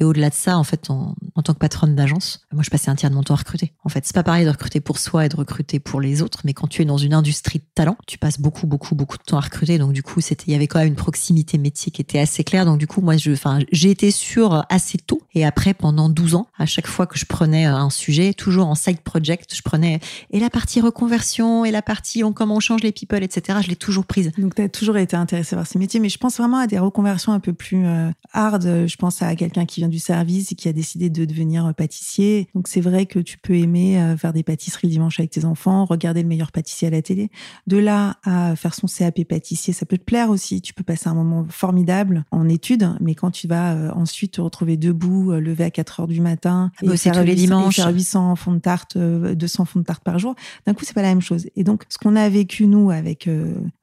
Et 0.00 0.04
au-delà 0.04 0.30
de 0.30 0.34
ça, 0.34 0.56
en 0.56 0.64
fait, 0.64 0.88
en, 0.88 1.14
en 1.34 1.42
tant 1.42 1.52
que 1.52 1.58
patronne 1.58 1.94
d'agence, 1.94 2.46
moi, 2.52 2.62
je 2.62 2.70
passais 2.70 2.90
un 2.90 2.94
tiers 2.94 3.10
de 3.10 3.16
mon 3.16 3.22
temps 3.22 3.34
à 3.34 3.38
recruter. 3.38 3.74
En 3.84 3.90
fait, 3.90 4.06
c'est 4.06 4.14
pas 4.14 4.22
pareil 4.22 4.46
de 4.46 4.50
recruter 4.50 4.80
pour 4.80 4.98
soi 4.98 5.26
et 5.26 5.28
de 5.28 5.36
recruter 5.36 5.78
pour 5.78 6.00
les 6.00 6.22
autres, 6.22 6.40
mais 6.44 6.54
quand 6.54 6.68
tu 6.68 6.80
es 6.80 6.85
dans 6.86 6.96
une 6.96 7.14
industrie 7.14 7.58
de 7.58 7.64
talent. 7.74 7.96
Tu 8.06 8.18
passes 8.18 8.40
beaucoup, 8.40 8.66
beaucoup, 8.66 8.94
beaucoup 8.94 9.18
de 9.18 9.22
temps 9.22 9.36
à 9.36 9.40
recruter. 9.40 9.78
Donc, 9.78 9.92
du 9.92 10.02
coup, 10.02 10.20
il 10.20 10.52
y 10.52 10.54
avait 10.54 10.66
quand 10.66 10.78
même 10.78 10.88
une 10.88 10.94
proximité 10.94 11.58
métier 11.58 11.92
qui 11.92 12.00
était 12.00 12.18
assez 12.18 12.44
claire. 12.44 12.64
Donc, 12.64 12.78
du 12.78 12.86
coup, 12.86 13.00
moi, 13.00 13.14
j'ai 13.16 13.90
été 13.90 14.10
sûre 14.10 14.64
assez 14.68 14.98
tôt. 14.98 15.20
Et 15.36 15.44
après, 15.44 15.74
pendant 15.74 16.08
12 16.08 16.34
ans, 16.34 16.46
à 16.56 16.64
chaque 16.64 16.86
fois 16.86 17.06
que 17.06 17.18
je 17.18 17.26
prenais 17.26 17.66
un 17.66 17.90
sujet, 17.90 18.32
toujours 18.32 18.68
en 18.68 18.74
side 18.74 19.00
project, 19.00 19.54
je 19.54 19.60
prenais, 19.60 20.00
et 20.30 20.40
la 20.40 20.48
partie 20.48 20.80
reconversion, 20.80 21.66
et 21.66 21.70
la 21.70 21.82
partie 21.82 22.24
on, 22.24 22.32
comment 22.32 22.56
on 22.56 22.60
change 22.60 22.82
les 22.82 22.90
people, 22.90 23.22
etc. 23.22 23.58
Je 23.62 23.68
l'ai 23.68 23.76
toujours 23.76 24.06
prise. 24.06 24.32
Donc, 24.38 24.54
tu 24.54 24.62
as 24.62 24.70
toujours 24.70 24.96
été 24.96 25.14
intéressée 25.14 25.54
par 25.54 25.66
ces 25.66 25.78
métiers. 25.78 26.00
Mais 26.00 26.08
je 26.08 26.16
pense 26.16 26.38
vraiment 26.38 26.56
à 26.56 26.66
des 26.66 26.78
reconversions 26.78 27.32
un 27.32 27.40
peu 27.40 27.52
plus 27.52 27.84
euh, 27.84 28.10
hard. 28.32 28.86
Je 28.86 28.96
pense 28.96 29.20
à 29.20 29.36
quelqu'un 29.36 29.66
qui 29.66 29.80
vient 29.80 29.90
du 29.90 29.98
service 29.98 30.52
et 30.52 30.54
qui 30.54 30.70
a 30.70 30.72
décidé 30.72 31.10
de 31.10 31.26
devenir 31.26 31.74
pâtissier. 31.74 32.48
Donc, 32.54 32.66
c'est 32.66 32.80
vrai 32.80 33.04
que 33.04 33.18
tu 33.18 33.36
peux 33.36 33.58
aimer 33.58 34.00
euh, 34.00 34.16
faire 34.16 34.32
des 34.32 34.42
pâtisseries 34.42 34.86
le 34.86 34.92
dimanche 34.92 35.20
avec 35.20 35.32
tes 35.32 35.44
enfants, 35.44 35.84
regarder 35.84 36.22
le 36.22 36.28
meilleur 36.28 36.50
pâtissier 36.50 36.88
à 36.88 36.92
la 36.92 37.02
télé. 37.02 37.30
De 37.66 37.76
là 37.76 38.16
à 38.24 38.56
faire 38.56 38.72
son 38.72 38.86
CAP 38.86 39.24
pâtissier, 39.24 39.74
ça 39.74 39.84
peut 39.84 39.98
te 39.98 40.04
plaire 40.04 40.30
aussi. 40.30 40.62
Tu 40.62 40.72
peux 40.72 40.84
passer 40.84 41.10
un 41.10 41.14
moment 41.14 41.44
formidable 41.50 42.24
en 42.30 42.48
études, 42.48 42.88
mais 43.00 43.14
quand 43.14 43.32
tu 43.32 43.46
vas 43.46 43.74
euh, 43.74 43.90
ensuite 43.92 44.32
te 44.32 44.40
retrouver 44.40 44.78
debout, 44.78 45.25
euh, 45.32 45.40
lever 45.40 45.64
à 45.64 45.70
4 45.70 46.00
heures 46.00 46.06
du 46.06 46.20
matin, 46.20 46.70
et 46.82 46.96
faire, 46.96 47.14
tous 47.14 47.22
les 47.22 47.34
dimanches. 47.34 47.76
faire 47.76 47.92
800 47.92 48.36
fonds 48.36 48.52
de 48.52 48.58
tarte, 48.58 48.96
200 48.96 49.64
fonds 49.64 49.80
de 49.80 49.84
tarte 49.84 50.02
par 50.02 50.18
jour, 50.18 50.34
d'un 50.66 50.74
coup, 50.74 50.84
c'est 50.84 50.94
pas 50.94 51.02
la 51.02 51.08
même 51.08 51.20
chose. 51.20 51.46
Et 51.56 51.64
donc, 51.64 51.84
ce 51.88 51.98
qu'on 51.98 52.16
a 52.16 52.28
vécu, 52.28 52.66
nous, 52.66 52.90
avec 52.90 53.28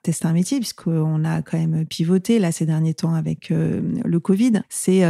Tester 0.04 0.28
un 0.28 0.34
métier, 0.34 0.60
puisqu'on 0.60 1.24
a 1.24 1.42
quand 1.42 1.58
même 1.58 1.86
pivoté, 1.86 2.40
là, 2.40 2.52
ces 2.52 2.66
derniers 2.66 2.94
temps 2.94 3.14
avec 3.14 3.50
le 3.50 4.20
Covid, 4.20 4.62
c'est 4.70 5.04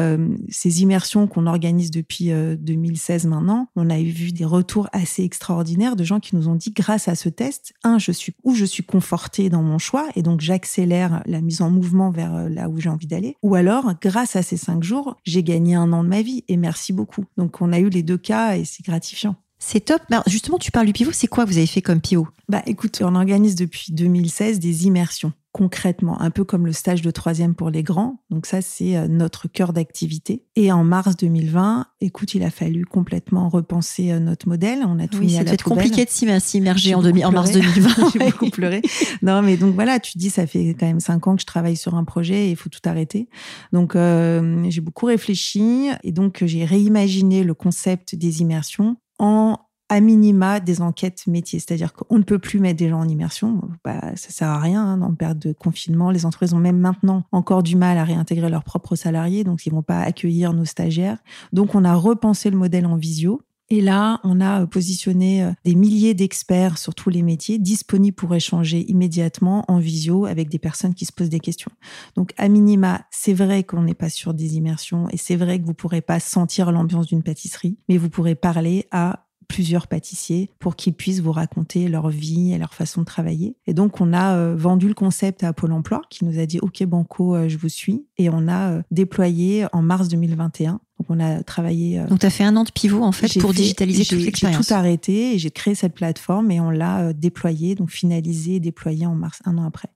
ces 0.50 0.82
immersions 0.82 1.28
qu'on 1.28 1.48
organise 1.48 1.90
depuis 1.92 2.30
2016 2.30 3.26
maintenant. 3.26 3.70
On 3.76 3.90
a 3.90 3.98
vu 3.98 4.32
des 4.32 4.46
retours 4.46 4.88
assez 4.94 5.24
extraordinaires 5.24 5.96
de 5.96 6.04
gens 6.04 6.20
qui 6.20 6.36
nous 6.36 6.48
ont 6.48 6.56
dit, 6.56 6.72
grâce 6.72 7.08
à 7.08 7.16
ce 7.16 7.30
test, 7.30 7.74
un, 7.84 7.98
je 7.98 8.12
suis 8.12 8.34
où 8.44 8.54
je 8.54 8.66
suis 8.66 8.84
conforté 8.84 9.50
dans 9.50 9.64
mon 9.64 9.78
choix 9.78 10.08
et 10.16 10.22
donc 10.22 10.42
j'accélère 10.42 11.24
la 11.26 11.42
mise 11.42 11.62
en 11.62 11.70
mouvement 11.70 12.12
vers 12.12 12.34
euh, 12.36 12.50
là 12.50 12.70
où 12.70 12.80
j'ai 12.80 12.90
envie 12.90 13.08
d'aller. 13.08 13.38
Ou 13.44 13.56
alors, 13.56 13.94
grâce 14.02 14.36
à 14.36 14.44
ces 14.44 14.58
cinq 14.58 14.84
jours, 14.84 15.18
j'ai 15.24 15.44
gagné 15.44 15.76
un 15.76 15.92
an 15.94 16.04
de 16.04 16.10
ma 16.10 16.22
vie 16.22 16.44
et 16.48 16.58
merci 16.58 16.94
beaucoup. 16.94 17.26
Donc 17.38 17.62
on 17.62 17.72
a 17.74 17.80
eu 17.80 17.90
les 17.90 18.04
deux 18.04 18.18
cas 18.18 18.58
et 18.58 18.66
c'est 18.66 18.84
gratifiant. 18.84 19.36
C'est 19.65 19.86
top. 19.86 20.01
justement, 20.27 20.58
tu 20.58 20.72
parles 20.72 20.88
du 20.88 20.93
pivot. 20.93 21.12
C'est 21.13 21.27
quoi 21.27 21.46
vous 21.46 21.58
avez 21.58 21.67
fait 21.67 21.82
comme 21.82 22.01
pivot? 22.01 22.27
Bah, 22.50 22.62
écoute, 22.65 23.01
on 23.03 23.15
organise 23.15 23.55
depuis 23.55 23.93
2016 23.93 24.60
des 24.60 24.86
immersions 24.88 25.32
concrètement, 25.53 26.20
un 26.20 26.32
peu 26.32 26.43
comme 26.43 26.65
le 26.65 26.72
stage 26.74 27.03
de 27.03 27.12
troisième 27.12 27.53
pour 27.53 27.70
les 27.70 27.84
grands. 27.84 28.24
Donc 28.32 28.48
ça, 28.48 28.62
c'est 28.62 28.98
euh, 28.98 29.08
notre 29.08 29.48
cœur 29.48 29.72
d'activité. 29.72 30.43
Et 30.55 30.72
en 30.72 30.84
mars 30.84 31.15
2020, 31.15 31.86
écoute, 32.01 32.34
il 32.34 32.43
a 32.43 32.50
fallu 32.50 32.86
complètement 32.86 33.50
repenser 33.50 34.12
euh, 34.12 34.20
notre 34.20 34.50
modèle. 34.50 34.79
On 34.86 34.98
a 34.98 35.08
tout 35.08 35.20
mis 35.20 35.38
à 35.38 35.43
la 35.43 35.53
être 35.53 35.63
compliqué 35.63 36.05
de 36.05 36.10
s'immerger 36.10 36.96
en, 36.96 37.05
en, 37.05 37.32
mars 37.32 37.51
2020. 37.51 38.10
J'ai 38.13 38.20
beaucoup 38.20 38.50
pleuré. 38.50 38.82
Non, 39.22 39.43
mais 39.43 39.55
donc 39.55 39.75
voilà, 39.75 40.00
tu 40.00 40.17
dis, 40.17 40.32
ça 40.32 40.48
fait 40.48 40.75
quand 40.77 40.88
même 40.88 41.00
cinq 41.00 41.27
ans 41.27 41.36
que 41.36 41.41
je 41.41 41.46
travaille 41.46 41.77
sur 41.77 41.93
un 41.93 42.03
projet 42.03 42.48
et 42.48 42.50
il 42.50 42.55
faut 42.55 42.70
tout 42.70 42.82
arrêter. 42.86 43.29
Donc 43.72 43.96
euh, 43.96 44.65
j'ai 44.70 44.82
beaucoup 44.82 45.05
réfléchi 45.05 45.89
et 46.03 46.12
donc 46.12 46.43
j'ai 46.43 46.65
réimaginé 46.65 47.43
le 47.43 47.53
concept 47.53 48.15
des 48.15 48.41
immersions 48.41 48.98
en 49.20 49.58
à 49.93 50.00
minima 50.00 50.60
des 50.60 50.82
enquêtes 50.82 51.27
métiers. 51.27 51.60
C'est-à-dire 51.60 51.93
qu'on 51.93 52.17
ne 52.17 52.24
peut 52.24 52.39
plus 52.39 52.60
mettre 52.60 52.79
des 52.79 52.89
gens 52.89 53.00
en 53.00 53.08
immersion. 53.08 53.62
Bah, 53.84 54.15
ça 54.15 54.29
sert 54.29 54.50
à 54.50 54.60
rien 54.60 54.84
hein, 54.84 54.98
dans 54.98 55.10
le 55.10 55.15
période 55.15 55.39
de 55.39 55.53
confinement. 55.53 56.10
Les 56.10 56.25
entreprises 56.25 56.53
ont 56.53 56.60
même 56.60 56.79
maintenant 56.79 57.24
encore 57.32 57.62
du 57.62 57.75
mal 57.75 57.98
à 57.98 58.03
réintégrer 58.03 58.50
leurs 58.50 58.63
propres 58.63 58.96
salariés, 58.96 59.43
donc 59.43 59.65
ils 59.65 59.72
vont 59.72 59.84
pas 59.84 60.00
accueillir 60.00 60.53
nos 60.53 60.65
stagiaires. 60.65 61.20
Donc 61.51 61.75
on 61.75 61.86
a 61.86 61.93
repensé 61.93 62.50
le 62.50 62.58
modèle 62.58 62.86
en 62.86 62.96
visio. 62.96 63.41
Et 63.70 63.82
là, 63.82 64.20
on 64.24 64.41
a 64.41 64.65
positionné 64.67 65.43
euh, 65.43 65.51
des 65.65 65.75
milliers 65.75 66.13
d'experts 66.13 66.77
sur 66.77 66.93
tous 66.93 67.10
les 67.10 67.22
métiers 67.22 67.60
disponibles 67.60 68.15
pour 68.15 68.36
échanger 68.36 68.89
immédiatement 68.89 69.65
en 69.67 69.79
visio 69.79 70.25
avec 70.25 70.50
des 70.50 70.60
personnes 70.60 70.93
qui 70.93 71.05
se 71.05 71.13
posent 71.13 71.29
des 71.29 71.39
questions. 71.39 71.72
Donc, 72.15 72.34
à 72.38 72.50
minima, 72.50 73.05
c'est 73.10 73.34
vrai 73.34 73.63
qu'on 73.63 73.84
n'est 73.84 73.93
pas 73.93 74.10
sur 74.10 74.34
des 74.34 74.58
immersions 74.58 75.08
et 75.10 75.17
c'est 75.17 75.36
vrai 75.36 75.60
que 75.60 75.65
vous 75.65 75.74
pourrez 75.74 76.01
pas 76.01 76.20
sentir 76.20 76.72
l'ambiance 76.72 77.08
d'une 77.08 77.24
pâtisserie, 77.24 77.77
mais 77.89 77.98
vous 77.98 78.10
pourrez 78.10 78.36
parler 78.36 78.88
à 78.91 79.25
plusieurs 79.53 79.88
pâtissiers 79.88 80.50
pour 80.60 80.75
qu'ils 80.75 80.93
puissent 80.93 81.22
vous 81.22 81.32
raconter 81.32 81.88
leur 81.88 82.10
vie 82.10 82.53
et 82.53 82.58
leur 82.58 82.74
façon 82.74 83.01
de 83.01 83.05
travailler. 83.05 83.55
Et 83.67 83.74
donc, 83.74 84.01
on 84.01 84.12
a 84.12 84.36
euh, 84.36 84.55
vendu 84.55 84.88
le 84.88 84.93
concept 84.96 85.43
à 85.43 85.53
Pôle 85.53 85.74
emploi 85.74 86.01
qui 86.10 86.25
nous 86.25 86.39
a 86.39 86.46
dit 86.46 86.60
OK, 86.60 86.84
Banco, 86.86 87.36
euh, 87.36 87.48
je 87.48 87.58
vous 87.58 87.70
suis. 87.70 88.05
Et 88.17 88.29
on 88.29 88.48
a 88.48 88.72
euh, 88.72 88.82
déployé 88.89 89.65
en 89.72 89.84
mars 89.84 90.08
2021. 90.08 90.79
Donc, 91.04 91.18
on 91.18 91.20
a 91.20 91.44
travaillé. 91.44 92.00
donc, 92.08 92.20
tu 92.20 92.26
as 92.26 92.30
fait 92.30 92.44
un 92.44 92.56
an 92.56 92.64
de 92.64 92.72
pivot, 92.72 93.04
en 93.04 93.12
fait, 93.12 93.40
pour 93.40 93.54
digitaliser 93.54 94.06
toute 94.06 94.20
l'expérience. 94.20 94.64
J'ai 94.64 94.68
tout 94.68 94.74
arrêté 94.74 95.36
et 95.36 95.40
j'ai 95.40 95.52
créé 95.52 95.76
cette 95.76 95.94
plateforme 95.94 96.52
et 96.52 96.60
on 96.60 96.70
l'a 96.70 97.14
déployée, 97.14 97.76
donc 97.76 97.90
finalisée 97.90 98.56
et 98.56 98.60
déployée 98.60 99.06
en 99.06 99.16
mars, 99.16 99.40
un 99.46 99.58
an 99.58 99.66
après. 99.66 99.90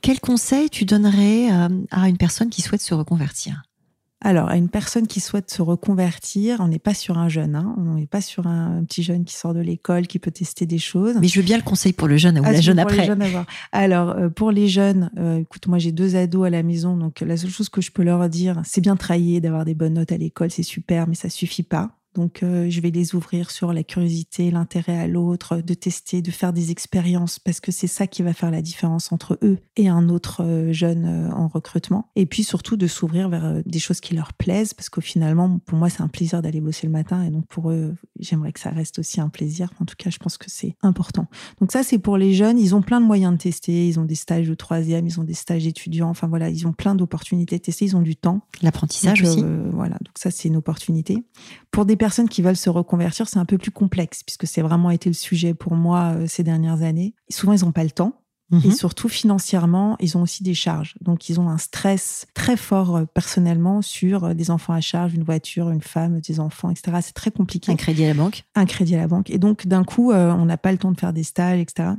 Quel 0.00 0.20
conseil 0.20 0.70
tu 0.70 0.84
donnerais 0.84 1.48
à 1.90 2.08
une 2.08 2.18
personne 2.18 2.50
qui 2.50 2.62
souhaite 2.62 2.82
se 2.82 2.94
reconvertir? 2.94 3.62
Alors, 4.24 4.48
à 4.48 4.56
une 4.56 4.70
personne 4.70 5.06
qui 5.06 5.20
souhaite 5.20 5.50
se 5.50 5.60
reconvertir, 5.60 6.56
on 6.60 6.68
n'est 6.68 6.78
pas 6.78 6.94
sur 6.94 7.18
un 7.18 7.28
jeune, 7.28 7.54
hein. 7.54 7.74
on 7.76 7.96
n'est 7.96 8.06
pas 8.06 8.22
sur 8.22 8.46
un 8.46 8.82
petit 8.84 9.02
jeune 9.02 9.26
qui 9.26 9.34
sort 9.34 9.52
de 9.52 9.60
l'école, 9.60 10.06
qui 10.06 10.18
peut 10.18 10.30
tester 10.30 10.64
des 10.64 10.78
choses. 10.78 11.16
Mais 11.20 11.28
je 11.28 11.38
veux 11.38 11.44
bien 11.44 11.58
le 11.58 11.62
conseil 11.62 11.92
pour 11.92 12.08
le 12.08 12.16
jeune 12.16 12.38
ou 12.38 12.42
ah, 12.42 12.52
la 12.52 12.60
jeune 12.62 12.78
après. 12.78 13.06
Alors, 13.70 14.10
euh, 14.10 14.30
pour 14.30 14.50
les 14.50 14.66
jeunes, 14.66 15.10
euh, 15.18 15.40
écoute, 15.40 15.66
moi 15.66 15.76
j'ai 15.76 15.92
deux 15.92 16.16
ados 16.16 16.46
à 16.46 16.50
la 16.50 16.62
maison, 16.62 16.96
donc 16.96 17.20
la 17.20 17.36
seule 17.36 17.50
chose 17.50 17.68
que 17.68 17.82
je 17.82 17.90
peux 17.90 18.02
leur 18.02 18.26
dire, 18.30 18.62
c'est 18.64 18.80
bien 18.80 18.96
travailler, 18.96 19.42
d'avoir 19.42 19.66
des 19.66 19.74
bonnes 19.74 19.94
notes 19.94 20.12
à 20.12 20.16
l'école, 20.16 20.50
c'est 20.50 20.62
super, 20.62 21.06
mais 21.06 21.14
ça 21.14 21.28
suffit 21.28 21.62
pas. 21.62 21.90
Donc, 22.14 22.42
euh, 22.42 22.70
je 22.70 22.80
vais 22.80 22.90
les 22.90 23.14
ouvrir 23.14 23.50
sur 23.50 23.72
la 23.72 23.82
curiosité, 23.82 24.50
l'intérêt 24.50 24.98
à 24.98 25.06
l'autre, 25.08 25.56
de 25.56 25.74
tester, 25.74 26.22
de 26.22 26.30
faire 26.30 26.52
des 26.52 26.70
expériences, 26.70 27.38
parce 27.38 27.60
que 27.60 27.72
c'est 27.72 27.88
ça 27.88 28.06
qui 28.06 28.22
va 28.22 28.32
faire 28.32 28.50
la 28.50 28.62
différence 28.62 29.10
entre 29.10 29.38
eux 29.42 29.58
et 29.76 29.88
un 29.88 30.08
autre 30.08 30.42
euh, 30.42 30.72
jeune 30.72 31.06
euh, 31.06 31.32
en 31.32 31.48
recrutement. 31.48 32.10
Et 32.14 32.26
puis 32.26 32.44
surtout 32.44 32.76
de 32.76 32.86
s'ouvrir 32.86 33.28
vers 33.28 33.62
des 33.66 33.78
choses 33.78 34.00
qui 34.00 34.14
leur 34.14 34.32
plaisent, 34.32 34.74
parce 34.74 34.88
qu'au 34.88 35.00
finalement, 35.00 35.58
pour 35.58 35.76
moi, 35.76 35.90
c'est 35.90 36.02
un 36.02 36.08
plaisir 36.08 36.40
d'aller 36.40 36.60
bosser 36.60 36.86
le 36.86 36.92
matin, 36.92 37.22
et 37.24 37.30
donc 37.30 37.46
pour 37.46 37.70
eux, 37.70 37.94
j'aimerais 38.20 38.52
que 38.52 38.60
ça 38.60 38.70
reste 38.70 38.98
aussi 39.00 39.20
un 39.20 39.28
plaisir. 39.28 39.70
En 39.80 39.84
tout 39.84 39.96
cas, 39.98 40.10
je 40.10 40.18
pense 40.18 40.38
que 40.38 40.46
c'est 40.48 40.76
important. 40.82 41.26
Donc 41.60 41.72
ça, 41.72 41.82
c'est 41.82 41.98
pour 41.98 42.16
les 42.16 42.34
jeunes. 42.34 42.58
Ils 42.58 42.74
ont 42.74 42.82
plein 42.82 43.00
de 43.00 43.06
moyens 43.06 43.32
de 43.32 43.38
tester. 43.38 43.88
Ils 43.88 43.98
ont 43.98 44.04
des 44.04 44.14
stages 44.14 44.48
de 44.48 44.54
troisième, 44.54 45.06
ils 45.06 45.20
ont 45.20 45.24
des 45.24 45.34
stages 45.34 45.66
étudiants. 45.66 46.10
Enfin 46.10 46.28
voilà, 46.28 46.48
ils 46.48 46.66
ont 46.66 46.72
plein 46.72 46.94
d'opportunités 46.94 47.58
de 47.58 47.62
tester. 47.62 47.86
Ils 47.86 47.96
ont 47.96 48.02
du 48.02 48.16
temps. 48.16 48.42
L'apprentissage 48.62 49.22
aussi. 49.22 49.42
voilà, 49.72 49.96
donc 49.96 50.14
ça, 50.16 50.30
c'est 50.30 50.48
une 50.48 50.56
opportunité. 50.56 51.24
Pour 51.70 51.84
des 51.84 51.96
personnes 52.04 52.28
qui 52.28 52.42
veulent 52.42 52.54
se 52.54 52.68
reconvertir, 52.68 53.30
c'est 53.30 53.38
un 53.38 53.46
peu 53.46 53.56
plus 53.56 53.70
complexe 53.70 54.22
puisque 54.22 54.46
c'est 54.46 54.60
vraiment 54.60 54.90
été 54.90 55.08
le 55.08 55.14
sujet 55.14 55.54
pour 55.54 55.74
moi 55.74 56.12
euh, 56.14 56.26
ces 56.26 56.42
dernières 56.42 56.82
années. 56.82 57.14
souvent, 57.30 57.54
ils 57.54 57.64
n'ont 57.64 57.72
pas 57.72 57.82
le 57.82 57.90
temps. 57.90 58.20
Et 58.52 58.68
mhm. 58.68 58.72
surtout, 58.72 59.08
financièrement, 59.08 59.96
ils 60.00 60.18
ont 60.18 60.20
aussi 60.20 60.42
des 60.42 60.52
charges. 60.52 60.96
Donc, 61.00 61.30
ils 61.30 61.40
ont 61.40 61.48
un 61.48 61.56
stress 61.56 62.26
très 62.34 62.58
fort 62.58 62.94
euh, 62.94 63.04
personnellement 63.06 63.80
sur 63.80 64.24
euh, 64.24 64.34
des 64.34 64.50
enfants 64.50 64.74
à 64.74 64.82
charge, 64.82 65.14
une 65.14 65.24
voiture, 65.24 65.70
une 65.70 65.80
femme, 65.80 66.20
des 66.20 66.40
enfants, 66.40 66.68
etc. 66.68 66.98
C'est 67.00 67.14
très 67.14 67.30
compliqué. 67.30 67.72
Un 67.72 67.76
crédit 67.76 68.04
à 68.04 68.08
la 68.08 68.14
banque. 68.14 68.44
Un 68.54 68.66
crédit 68.66 68.94
à 68.96 68.98
la 68.98 69.08
banque. 69.08 69.30
Et 69.30 69.38
donc, 69.38 69.66
d'un 69.66 69.82
coup, 69.82 70.12
on 70.12 70.44
n'a 70.44 70.58
pas 70.58 70.72
le 70.72 70.78
temps 70.78 70.92
de 70.92 71.00
faire 71.00 71.14
des 71.14 71.24
stages, 71.24 71.58
etc. 71.58 71.92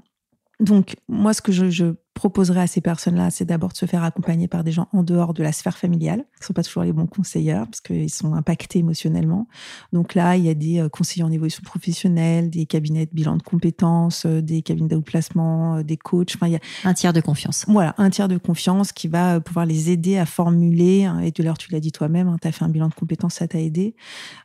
Donc, 0.60 0.98
moi, 1.10 1.34
ce 1.34 1.42
que 1.42 1.52
je, 1.52 1.72
je 1.72 1.96
proposerais 2.16 2.62
à 2.62 2.68
ces 2.68 2.80
personnes-là, 2.82 3.30
c'est 3.30 3.44
d'abord 3.44 3.74
de 3.74 3.78
se 3.78 3.86
faire 3.86 4.04
accompagner 4.04 4.48
par 4.48 4.64
des 4.64 4.72
gens 4.72 4.88
en 4.94 5.04
dehors 5.04 5.34
de 5.34 5.44
la 5.44 5.52
sphère 5.52 5.78
familiale. 5.78 6.26
Ils 6.38 6.42
ne 6.42 6.46
sont 6.46 6.54
pas 6.54 6.64
toujours 6.64 6.84
les 6.84 6.94
bons 6.94 7.08
conseillers 7.08 7.62
parce 7.66 7.82
qu'ils 7.82 8.10
sont 8.10 8.34
impactés 8.34 8.80
émotionnellement. 8.80 9.48
Donc 9.92 10.16
là, 10.16 10.38
il 10.38 10.46
y 10.46 10.50
a 10.50 10.54
des 10.54 10.80
euh, 10.80 10.88
conseillers 10.88 11.26
en 11.26 11.32
évolution 11.32 11.62
professionnelle, 11.64 12.50
des 12.50 12.66
cabinets 12.66 13.06
de 13.06 13.12
bilan 13.12 13.36
de 13.36 13.44
compétences, 13.44 14.26
euh, 14.26 14.42
des 14.42 14.62
cabinets 14.62 14.96
d'outplacement, 14.96 15.76
euh, 15.76 15.84
des 15.84 15.98
coachs. 15.98 16.32
Enfin, 16.36 16.48
il 16.48 16.54
y 16.54 16.56
a 16.56 16.60
un 16.86 16.94
tiers 16.94 17.12
de 17.12 17.20
confiance. 17.20 17.66
Voilà, 17.68 17.94
un 17.98 18.10
tiers 18.10 18.30
de 18.30 18.38
confiance 18.38 18.94
qui 18.94 19.10
va 19.10 19.42
pouvoir 19.42 19.66
les 19.66 19.92
aider 19.92 20.18
à 20.18 20.26
formuler. 20.26 21.04
Hein, 21.04 21.20
et 21.20 21.32
de 21.32 21.44
l'heure, 21.44 21.58
tu 21.58 21.70
l'as 21.74 21.82
dit 21.82 21.92
toi-même, 21.92 22.30
hein, 22.30 22.38
tu 22.42 22.48
as 22.48 22.54
fait 22.54 22.64
un 22.64 22.70
bilan 22.70 22.88
de 22.88 22.94
compétences, 22.94 23.36
ça 23.36 23.48
t'a 23.50 23.60
aidé. 23.60 23.94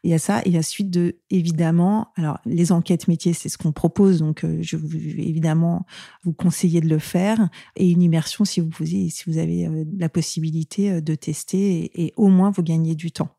Il 0.03 0.11
y 0.11 0.15
a 0.15 0.19
ça. 0.19 0.43
Et 0.45 0.59
ensuite, 0.59 0.91
de, 0.91 1.19
évidemment, 1.31 2.09
alors 2.17 2.41
les 2.47 2.73
enquêtes 2.73 3.07
métiers, 3.07 3.33
c'est 3.33 3.49
ce 3.49 3.59
qu'on 3.59 3.71
propose. 3.71 4.19
Donc, 4.19 4.45
je 4.61 4.77
vais 4.77 4.99
évidemment 5.23 5.87
vous 6.25 6.33
conseiller 6.33 6.81
de 6.81 6.89
le 6.89 6.99
faire 6.99 7.49
et 7.77 7.91
une 7.91 8.03
immersion 8.03 8.45
si 8.45 8.61
vous, 8.61 9.39
avez 9.39 9.67
euh, 9.67 9.85
la 9.97 10.09
possibilité 10.09 10.91
euh, 10.91 11.01
de 11.01 11.15
tester 11.15 11.91
et, 11.95 12.13
au 12.17 12.29
moins 12.29 12.51
vous 12.51 12.63
gagnez 12.63 12.95
du 12.95 13.13
temps. 13.13 13.37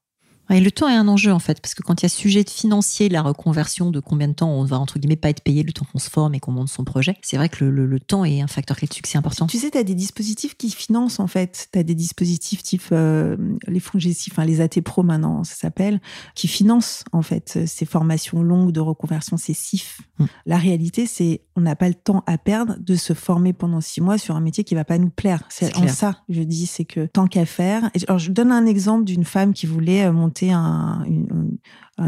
Et 0.51 0.59
le 0.59 0.71
temps 0.71 0.87
est 0.87 0.95
un 0.95 1.07
enjeu 1.07 1.31
en 1.31 1.39
fait, 1.39 1.61
parce 1.61 1.73
que 1.73 1.81
quand 1.81 2.01
il 2.01 2.03
y 2.03 2.07
a 2.07 2.09
sujet 2.09 2.43
de 2.43 2.49
financier, 2.49 3.09
la 3.09 3.21
reconversion, 3.21 3.91
de 3.91 3.99
combien 3.99 4.27
de 4.27 4.33
temps 4.33 4.49
on 4.49 4.63
va 4.63 4.79
entre 4.79 4.99
guillemets 4.99 5.15
pas 5.15 5.29
être 5.29 5.41
payé 5.41 5.63
le 5.63 5.71
temps 5.71 5.85
qu'on 5.91 5.99
se 5.99 6.09
forme 6.09 6.35
et 6.35 6.39
qu'on 6.39 6.51
monte 6.51 6.69
son 6.69 6.83
projet, 6.83 7.15
c'est 7.21 7.37
vrai 7.37 7.49
que 7.49 7.63
le, 7.63 7.99
temps 7.99 8.25
est 8.25 8.41
un 8.41 8.47
facteur 8.47 8.77
clé 8.77 8.87
de 8.87 8.93
succès 8.93 9.17
important. 9.17 9.47
Tu 9.47 9.57
sais, 9.57 9.69
tu 9.69 9.77
as 9.77 9.83
des 9.83 9.95
dispositifs 9.95 10.57
qui 10.57 10.71
financent 10.71 11.19
en 11.19 11.27
fait. 11.27 11.69
Tu 11.71 11.79
as 11.79 11.83
des 11.83 11.93
dispositifs 11.93 12.63
type 12.63 12.81
euh, 12.91 13.37
les 13.67 13.79
fonds 13.79 13.99
enfin 14.31 14.45
les 14.45 14.61
AT 14.61 14.81
Pro 14.83 15.03
maintenant, 15.03 15.43
ça 15.43 15.55
s'appelle, 15.55 16.01
qui 16.35 16.47
financent 16.47 17.03
en 17.11 17.21
fait 17.21 17.59
ces 17.65 17.85
formations 17.85 18.41
longues 18.41 18.71
de 18.71 18.79
reconversion, 18.79 19.37
ces 19.37 19.53
CIF. 19.53 20.01
Hum. 20.19 20.27
La 20.45 20.57
réalité, 20.57 21.05
c'est 21.05 21.41
on 21.55 21.61
n'a 21.61 21.75
pas 21.75 21.87
le 21.87 21.93
temps 21.93 22.23
à 22.27 22.37
perdre 22.37 22.75
de 22.79 22.95
se 22.95 23.13
former 23.13 23.53
pendant 23.53 23.81
six 23.81 24.01
mois 24.01 24.17
sur 24.17 24.35
un 24.35 24.41
métier 24.41 24.63
qui 24.63 24.75
va 24.75 24.85
pas 24.85 24.97
nous 24.97 25.09
plaire. 25.09 25.43
C'est 25.49 25.75
en 25.77 25.87
ça, 25.87 26.23
je 26.29 26.41
dis, 26.41 26.65
c'est 26.65 26.85
que 26.85 27.05
tant 27.05 27.27
qu'à 27.27 27.45
faire. 27.45 27.89
alors, 28.07 28.19
je 28.19 28.31
donne 28.31 28.51
un 28.51 28.65
exemple 28.65 29.03
d'une 29.03 29.25
femme 29.25 29.53
qui 29.53 29.65
voulait 29.65 30.05
euh, 30.05 30.11
une, 30.49 31.59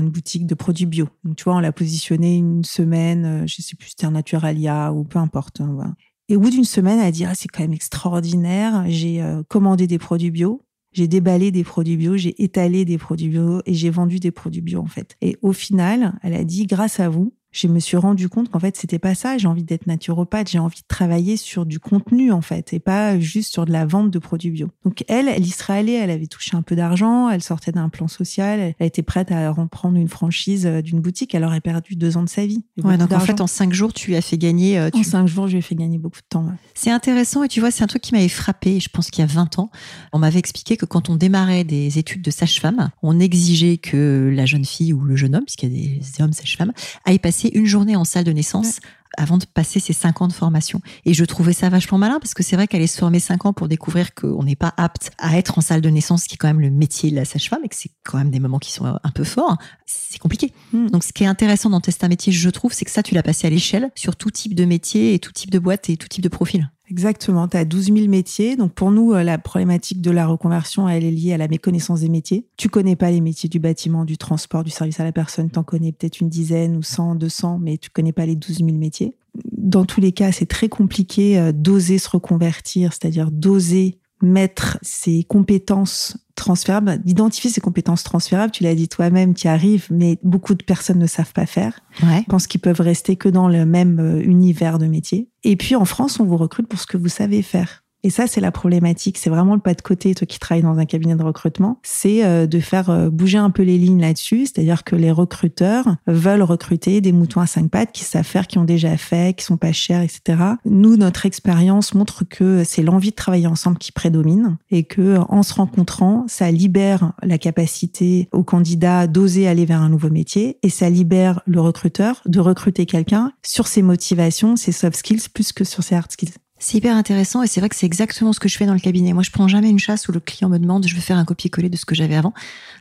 boutique 0.10 0.48
de 0.48 0.56
produits 0.56 0.86
bio. 0.86 1.08
Tu 1.38 1.43
vois, 1.43 1.56
on 1.56 1.60
l'a 1.60 1.72
positionné 1.72 2.38
une 2.38 2.63
semaine, 2.63 3.26
euh, 3.26 3.48
je 3.48 3.62
sais 3.62 3.76
plus, 3.76 3.89
c'était 3.89 4.06
un 4.06 4.12
Naturalia 4.12 4.91
ou 4.91 5.04
peu 5.04 5.19
importe. 5.19 5.62
Hein, 5.62 5.96
Et 6.30 6.36
au 6.36 6.39
bout 6.39 6.50
d'une 6.50 6.63
semaine, 6.63 7.00
elle 7.00 7.08
a 7.08 7.12
dit, 7.12 7.26
ah, 7.26 7.36
c'est 7.36 7.48
quand 7.48 7.62
même 7.62 7.74
extraordinaire. 7.74 8.86
J'ai 8.88 9.22
euh, 9.22 9.43
commandé 9.43 9.86
des 9.88 10.00
produits 10.00 10.32
bio. 10.32 10.62
J'ai 10.93 11.08
déballé 11.08 11.52
des 11.52 11.63
produits 11.63 11.98
bio, 11.98 12.17
j'ai 12.17 12.41
étalé 12.43 12.86
des 12.86 13.00
produits 13.00 13.30
bio 13.30 13.62
et 13.65 13.74
j'ai 13.74 13.89
vendu 13.89 14.19
des 14.19 14.30
produits 14.30 14.62
bio 14.62 14.80
en 14.80 14.86
fait. 14.86 15.17
Et 15.22 15.38
au 15.41 15.52
final, 15.52 16.19
elle 16.22 16.36
a 16.36 16.43
dit 16.43 16.67
grâce 16.67 17.00
à 17.00 17.10
vous, 17.10 17.34
je 17.53 17.67
me 17.67 17.79
suis 17.79 17.97
rendu 17.97 18.29
compte 18.29 18.49
qu'en 18.49 18.59
fait, 18.59 18.75
c'était 18.75 18.99
pas 18.99 19.15
ça. 19.15 19.37
J'ai 19.37 19.47
envie 19.47 19.63
d'être 19.63 19.85
naturopathe, 19.87 20.49
j'ai 20.49 20.59
envie 20.59 20.81
de 20.81 20.87
travailler 20.87 21.37
sur 21.37 21.65
du 21.65 21.79
contenu, 21.79 22.31
en 22.31 22.41
fait, 22.41 22.73
et 22.73 22.79
pas 22.79 23.19
juste 23.19 23.53
sur 23.53 23.65
de 23.65 23.71
la 23.71 23.85
vente 23.85 24.09
de 24.09 24.19
produits 24.19 24.49
bio. 24.49 24.69
Donc, 24.83 25.05
elle, 25.07 25.27
elle 25.29 25.45
y 25.45 25.51
serait 25.51 25.77
allée, 25.77 25.93
elle 25.93 26.09
avait 26.09 26.27
touché 26.27 26.57
un 26.57 26.63
peu 26.63 26.75
d'argent, 26.75 27.29
elle 27.29 27.43
sortait 27.43 27.71
d'un 27.71 27.89
plan 27.89 28.07
social, 28.07 28.73
elle 28.77 28.87
était 28.87 29.03
prête 29.03 29.31
à 29.31 29.51
reprendre 29.51 29.97
une 29.97 30.07
franchise 30.09 30.65
euh, 30.65 30.81
d'une 30.81 30.99
boutique, 30.99 31.35
elle 31.35 31.43
aurait 31.43 31.61
perdu 31.61 31.95
deux 31.95 32.17
ans 32.17 32.23
de 32.23 32.29
sa 32.29 32.45
vie. 32.45 32.65
Ouais, 32.83 32.97
donc 32.97 33.11
en 33.11 33.19
fait, 33.19 33.39
en 33.39 33.47
cinq 33.47 33.71
jours, 33.71 33.93
tu 33.93 34.09
lui 34.09 34.15
as 34.15 34.21
fait 34.21 34.37
gagner. 34.37 34.79
Euh, 34.79 34.89
en 34.91 35.03
cinq 35.03 35.27
jours, 35.27 35.47
je 35.47 35.53
lui 35.53 35.59
ai 35.59 35.61
fait 35.61 35.75
gagner 35.75 35.99
beaucoup 35.99 36.21
de 36.21 36.27
temps. 36.27 36.47
C'est 36.73 36.91
intéressant, 36.91 37.43
et 37.43 37.47
tu 37.47 37.59
vois, 37.59 37.69
c'est 37.69 37.83
un 37.83 37.87
truc 37.87 38.01
qui 38.01 38.13
m'avait 38.13 38.27
frappé, 38.29 38.79
je 38.79 38.89
pense 38.89 39.11
qu'il 39.11 39.21
y 39.21 39.23
a 39.23 39.31
20 39.31 39.59
ans. 39.59 39.69
On 40.11 40.17
m'avait 40.17 40.39
expliqué 40.39 40.75
que 40.75 40.85
quand 40.85 41.09
on 41.09 41.15
démarrait 41.15 41.63
des 41.63 41.99
études 41.99 42.23
de 42.23 42.31
sage-femme, 42.31 42.89
on 43.03 43.19
exigeait 43.19 43.77
que 43.77 44.31
la 44.33 44.47
jeune 44.47 44.65
fille 44.65 44.91
ou 44.91 45.01
le 45.01 45.15
jeune 45.15 45.35
homme, 45.35 45.45
puisqu'il 45.45 45.71
y 45.71 45.85
a 45.85 45.99
des 45.99 46.23
hommes 46.23 46.33
sage-femmes, 46.33 46.73
aille 47.05 47.19
passer 47.19 47.42
une 47.49 47.65
journée 47.65 47.95
en 47.95 48.03
salle 48.03 48.23
de 48.23 48.32
naissance 48.32 48.79
avant 49.17 49.38
de 49.38 49.45
passer 49.45 49.79
ses 49.79 49.93
cinq 49.93 50.21
ans 50.21 50.27
de 50.27 50.34
formation. 50.34 50.82
Et 51.06 51.13
je 51.13 51.23
trouvais 51.25 51.53
ça 51.53 51.69
vachement 51.69 51.97
malin 51.97 52.19
parce 52.19 52.34
que 52.34 52.43
c'est 52.43 52.56
vrai 52.56 52.67
qu'aller 52.67 52.88
se 52.88 52.97
former 52.97 53.19
cinq 53.19 53.45
ans 53.45 53.53
pour 53.53 53.67
découvrir 53.67 54.13
qu'on 54.15 54.43
n'est 54.43 54.56
pas 54.56 54.73
apte 54.77 55.12
à 55.17 55.38
être 55.38 55.58
en 55.58 55.62
salle 55.62 55.82
de 55.82 55.89
naissance, 55.89 56.25
qui 56.25 56.36
est 56.36 56.38
quand 56.38 56.47
même 56.47 56.62
le 56.62 56.71
métier 56.71 57.12
de 57.12 57.15
la 57.15 57.25
sage-femme 57.25 57.62
et 57.63 57.69
que 57.69 57.75
c'est 57.75 57.91
quand 58.03 58.17
même 58.17 58.32
des 58.32 58.39
moments 58.39 58.60
qui 58.60 58.71
sont 58.71 58.86
un 58.86 59.12
peu 59.12 59.23
forts, 59.23 59.58
c'est 59.86 60.19
compliqué. 60.19 60.51
Hmm. 60.71 60.88
Donc 60.88 61.03
ce 61.03 61.13
qui 61.13 61.23
est 61.23 61.27
intéressant 61.27 61.69
dans 61.69 61.82
Test 61.82 62.03
un 62.03 62.08
métier, 62.08 62.34
je 62.34 62.49
trouve, 62.49 62.73
c'est 62.73 62.86
que 62.86 62.91
ça, 62.91 63.03
tu 63.03 63.13
l'as 63.13 63.23
passé 63.23 63.47
à 63.47 63.49
l'échelle 63.49 63.91
sur 63.95 64.15
tout 64.15 64.32
type 64.32 64.56
de 64.56 64.65
métier 64.65 65.13
et 65.13 65.19
tout 65.19 65.32
type 65.32 65.51
de 65.51 65.60
boîte 65.60 65.89
et 65.89 65.97
tout 65.97 66.08
type 66.08 66.23
de 66.23 66.29
profil. 66.29 66.69
Exactement, 66.89 67.48
tu 67.48 67.56
as 67.56 67.65
12 67.65 67.93
000 67.93 68.08
métiers. 68.10 68.56
Donc 68.58 68.74
pour 68.74 68.91
nous, 68.91 69.13
euh, 69.13 69.24
la 69.24 69.38
problématique 69.38 70.02
de 70.02 70.12
la 70.12 70.28
reconversion, 70.28 70.89
elle 70.89 71.06
est 71.06 71.12
liée 71.12 71.34
à 71.34 71.38
la 71.38 71.48
méconnaissance 71.48 72.02
des 72.02 72.10
métiers. 72.10 72.46
Tu 72.58 72.67
connais 72.67 72.98
pas 72.98 73.10
les 73.10 73.22
métiers 73.22 73.48
du 73.48 73.60
bâtiment, 73.60 74.04
du 74.04 74.17
transport, 74.17 74.63
du 74.63 74.69
service 74.69 75.00
à 75.00 75.06
la 75.06 75.13
personne. 75.13 75.50
Tu 75.50 75.58
en 75.58 75.63
connais 75.63 75.93
peut-être 75.93 76.19
une 76.19 76.30
dizaine 76.30 76.76
ou 76.76 76.84
100, 76.84 77.15
200, 77.15 77.60
mais 77.62 77.78
tu 77.78 77.89
connais 77.89 78.12
pas 78.12 78.26
les 78.26 78.36
12 78.36 78.58
000 78.58 78.72
métiers. 78.74 79.15
Dans 79.52 79.86
tous 79.86 80.02
les 80.02 80.12
cas, 80.12 80.32
c'est 80.32 80.46
très 80.46 80.67
compliqué 80.67 81.39
euh, 81.39 81.52
d'oser 81.54 81.98
se 81.98 82.10
reconvertir, 82.10 82.91
c'est-à-dire 82.91 83.32
d'oser 83.32 83.98
mettre 84.25 84.77
ses 84.81 85.23
compétences 85.23 86.17
transférables, 86.36 86.99
d'identifier 87.03 87.49
ses 87.49 87.62
compétences 87.62 88.03
transférables. 88.03 88.51
Tu 88.51 88.63
l'as 88.63 88.75
dit 88.75 88.88
toi-même, 88.88 89.33
tu 89.33 89.47
arrives, 89.47 89.88
mais 89.91 90.17
beaucoup 90.23 90.55
de 90.55 90.63
personnes 90.63 90.99
ne 90.99 91.07
savent 91.07 91.33
pas 91.33 91.45
faire. 91.45 91.79
Ouais. 92.01 92.23
Pensent 92.27 92.47
qu'ils 92.47 92.62
peuvent 92.62 92.81
rester 92.81 93.15
que 93.15 93.29
dans 93.29 93.47
le 93.47 93.65
même 93.65 93.99
euh, 93.99 94.21
univers 94.21 94.79
de 94.79 94.88
métier. 94.88 95.29
Et 95.43 95.55
puis 95.55 95.75
en 95.75 95.86
France, 95.86 96.19
on 96.19 96.25
vous 96.25 96.38
recrute 96.38 96.67
pour 96.67 96.79
ce 96.79 96.88
que 96.88 96.97
vous 96.97 97.09
savez 97.09 97.41
faire. 97.41 97.83
Et 98.03 98.09
ça, 98.09 98.27
c'est 98.27 98.41
la 98.41 98.51
problématique. 98.51 99.17
C'est 99.17 99.29
vraiment 99.29 99.55
le 99.55 99.61
pas 99.61 99.73
de 99.73 99.81
côté, 99.81 100.13
toi 100.13 100.27
qui 100.27 100.39
travailles 100.39 100.63
dans 100.63 100.77
un 100.77 100.85
cabinet 100.85 101.15
de 101.15 101.23
recrutement, 101.23 101.79
c'est 101.83 102.25
euh, 102.25 102.45
de 102.47 102.59
faire 102.59 102.89
euh, 102.89 103.09
bouger 103.09 103.37
un 103.37 103.49
peu 103.49 103.63
les 103.63 103.77
lignes 103.77 104.01
là-dessus. 104.01 104.45
C'est-à-dire 104.45 104.83
que 104.83 104.95
les 104.95 105.11
recruteurs 105.11 105.95
veulent 106.07 106.43
recruter 106.43 107.01
des 107.01 107.11
moutons 107.13 107.39
à 107.39 107.47
cinq 107.47 107.69
pattes 107.69 107.91
qui 107.93 108.03
savent 108.03 108.25
faire, 108.25 108.47
qui 108.47 108.57
ont 108.57 108.65
déjà 108.65 108.97
fait, 108.97 109.35
qui 109.35 109.45
sont 109.45 109.57
pas 109.57 109.71
chers, 109.71 110.01
etc. 110.01 110.41
Nous, 110.65 110.97
notre 110.97 111.25
expérience 111.25 111.93
montre 111.93 112.23
que 112.25 112.63
c'est 112.63 112.83
l'envie 112.83 113.11
de 113.11 113.15
travailler 113.15 113.47
ensemble 113.47 113.77
qui 113.77 113.91
prédomine 113.91 114.57
et 114.69 114.83
que 114.83 115.17
en 115.29 115.43
se 115.43 115.53
rencontrant, 115.53 116.25
ça 116.27 116.51
libère 116.51 117.13
la 117.23 117.37
capacité 117.37 118.27
au 118.31 118.43
candidat 118.43 119.07
d'oser 119.07 119.47
aller 119.47 119.65
vers 119.65 119.81
un 119.81 119.89
nouveau 119.89 120.09
métier 120.09 120.57
et 120.61 120.69
ça 120.69 120.89
libère 120.89 121.41
le 121.45 121.61
recruteur 121.61 122.21
de 122.25 122.39
recruter 122.39 122.85
quelqu'un 122.85 123.31
sur 123.45 123.67
ses 123.67 123.81
motivations, 123.81 124.55
ses 124.55 124.71
soft 124.71 124.97
skills 124.97 125.29
plus 125.33 125.53
que 125.53 125.63
sur 125.63 125.83
ses 125.83 125.95
hard 125.95 126.11
skills. 126.11 126.33
C'est 126.65 126.78
hyper 126.78 126.95
intéressant 126.95 127.43
et 127.43 127.47
c'est 127.47 127.60
vrai 127.60 127.67
que 127.67 127.76
c'est 127.76 127.86
exactement 127.86 128.32
ce 128.32 128.39
que 128.39 128.47
je 128.47 128.58
fais 128.58 128.65
dans 128.65 128.73
le 128.73 128.80
cabinet. 128.80 129.12
Moi, 129.12 129.21
je 129.21 129.32
prends 129.32 129.49
jamais 129.49 129.69
une 129.69 129.80
chasse 129.80 130.08
où 130.08 130.13
le 130.13 130.21
client 130.21 130.47
me 130.47 130.58
demande 130.58 130.88
je 130.88 130.95
veux 130.95 131.02
faire 131.02 131.17
un 131.17 131.26
copier-coller 131.26 131.67
de 131.67 131.76
ce 131.76 131.84
que 131.84 131.93
j'avais 131.93 132.15
avant. 132.15 132.34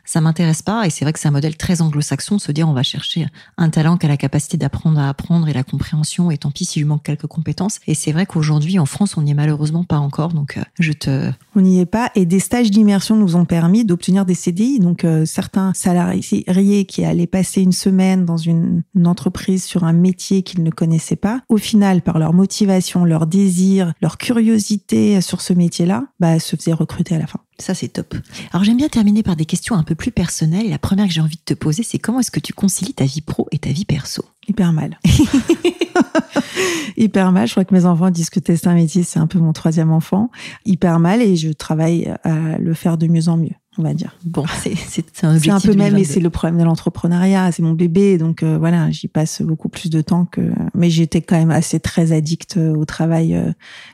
Ça 0.05 0.21
m'intéresse 0.21 0.61
pas 0.61 0.87
et 0.87 0.89
c'est 0.89 1.03
vrai 1.03 1.11
que 1.11 1.19
c'est 1.19 1.27
un 1.27 1.31
modèle 1.31 1.57
très 1.57 1.81
anglo-saxon 1.81 2.37
de 2.37 2.41
se 2.41 2.53
dire 2.53 2.67
on 2.69 2.71
va 2.71 2.83
chercher 2.83 3.27
un 3.57 3.69
talent 3.69 3.97
qui 3.97 4.05
a 4.05 4.09
la 4.09 4.15
capacité 4.15 4.55
d'apprendre 4.55 5.01
à 5.01 5.09
apprendre 5.09 5.49
et 5.49 5.53
la 5.53 5.65
compréhension 5.65 6.31
et 6.31 6.37
tant 6.37 6.49
pis 6.49 6.63
s'il 6.63 6.83
lui 6.83 6.87
manque 6.87 7.03
quelques 7.03 7.27
compétences. 7.27 7.81
Et 7.85 7.93
c'est 7.93 8.13
vrai 8.13 8.25
qu'aujourd'hui 8.25 8.79
en 8.79 8.85
France, 8.85 9.17
on 9.17 9.21
n'y 9.23 9.31
est 9.31 9.33
malheureusement 9.33 9.83
pas 9.83 9.97
encore. 9.97 10.29
Donc 10.29 10.55
euh, 10.55 10.61
je 10.79 10.93
te 10.93 11.29
on 11.57 11.59
n'y 11.59 11.81
est 11.81 11.85
pas 11.85 12.09
et 12.15 12.25
des 12.25 12.39
stages 12.39 12.71
d'immersion 12.71 13.17
nous 13.17 13.35
ont 13.35 13.45
permis 13.45 13.83
d'obtenir 13.83 14.25
des 14.25 14.33
CDI. 14.33 14.79
Donc 14.79 15.03
euh, 15.03 15.25
certains 15.25 15.73
salariés 15.73 16.85
qui 16.85 17.03
allaient 17.03 17.27
passer 17.27 17.61
une 17.61 17.73
semaine 17.73 18.23
dans 18.23 18.37
une 18.37 18.81
entreprise 19.03 19.65
sur 19.65 19.83
un 19.83 19.93
métier 19.93 20.41
qu'ils 20.41 20.63
ne 20.63 20.71
connaissaient 20.71 21.17
pas, 21.17 21.41
au 21.49 21.57
final 21.57 22.01
par 22.01 22.17
leur 22.17 22.31
motivation, 22.31 23.03
leur 23.03 23.27
désir 23.27 23.72
leur 24.01 24.17
curiosité 24.17 25.21
sur 25.21 25.41
ce 25.41 25.53
métier-là, 25.53 26.05
bah, 26.19 26.39
se 26.39 26.55
faisait 26.55 26.73
recruter 26.73 27.15
à 27.15 27.19
la 27.19 27.27
fin. 27.27 27.39
Ça, 27.59 27.73
c'est 27.73 27.87
top. 27.87 28.15
Alors, 28.51 28.63
j'aime 28.63 28.77
bien 28.77 28.89
terminer 28.89 29.23
par 29.23 29.35
des 29.35 29.45
questions 29.45 29.75
un 29.75 29.83
peu 29.83 29.95
plus 29.95 30.11
personnelles. 30.11 30.69
La 30.69 30.79
première 30.79 31.07
que 31.07 31.13
j'ai 31.13 31.21
envie 31.21 31.37
de 31.37 31.41
te 31.45 31.53
poser, 31.53 31.83
c'est 31.83 31.99
comment 31.99 32.19
est-ce 32.19 32.31
que 32.31 32.39
tu 32.39 32.53
concilies 32.53 32.93
ta 32.93 33.05
vie 33.05 33.21
pro 33.21 33.47
et 33.51 33.59
ta 33.59 33.69
vie 33.69 33.85
perso? 33.85 34.25
Hyper 34.47 34.73
mal. 34.73 34.99
Hyper 36.97 37.31
mal. 37.31 37.47
Je 37.47 37.53
crois 37.53 37.65
que 37.65 37.73
mes 37.73 37.85
enfants 37.85 38.09
disent 38.09 38.29
que 38.29 38.39
tester 38.39 38.67
un 38.67 38.73
métier, 38.73 39.03
c'est 39.03 39.19
un 39.19 39.27
peu 39.27 39.39
mon 39.39 39.53
troisième 39.53 39.91
enfant. 39.91 40.29
Hyper 40.65 40.99
mal 40.99 41.21
et 41.21 41.35
je 41.35 41.49
travaille 41.49 42.13
à 42.23 42.57
le 42.57 42.73
faire 42.73 42.97
de 42.97 43.07
mieux 43.07 43.29
en 43.29 43.37
mieux 43.37 43.55
on 43.77 43.83
va 43.83 43.93
dire. 43.93 44.15
Bon, 44.23 44.45
c'est 44.63 45.23
un, 45.23 45.35
un 45.35 45.59
peu 45.59 45.73
même, 45.73 45.97
et 45.97 46.03
c'est 46.03 46.19
le 46.19 46.29
problème 46.29 46.59
de 46.59 46.63
l'entrepreneuriat, 46.63 47.51
c'est 47.51 47.63
mon 47.63 47.73
bébé, 47.73 48.17
donc 48.17 48.43
euh, 48.43 48.57
voilà, 48.57 48.89
j'y 48.91 49.07
passe 49.07 49.41
beaucoup 49.41 49.69
plus 49.69 49.89
de 49.89 50.01
temps 50.01 50.25
que. 50.25 50.51
Mais 50.73 50.89
j'étais 50.89 51.21
quand 51.21 51.37
même 51.37 51.51
assez 51.51 51.79
très 51.79 52.11
addict 52.11 52.57
euh, 52.57 52.75
au 52.75 52.85
travail. 52.85 53.35
Euh, 53.35 53.51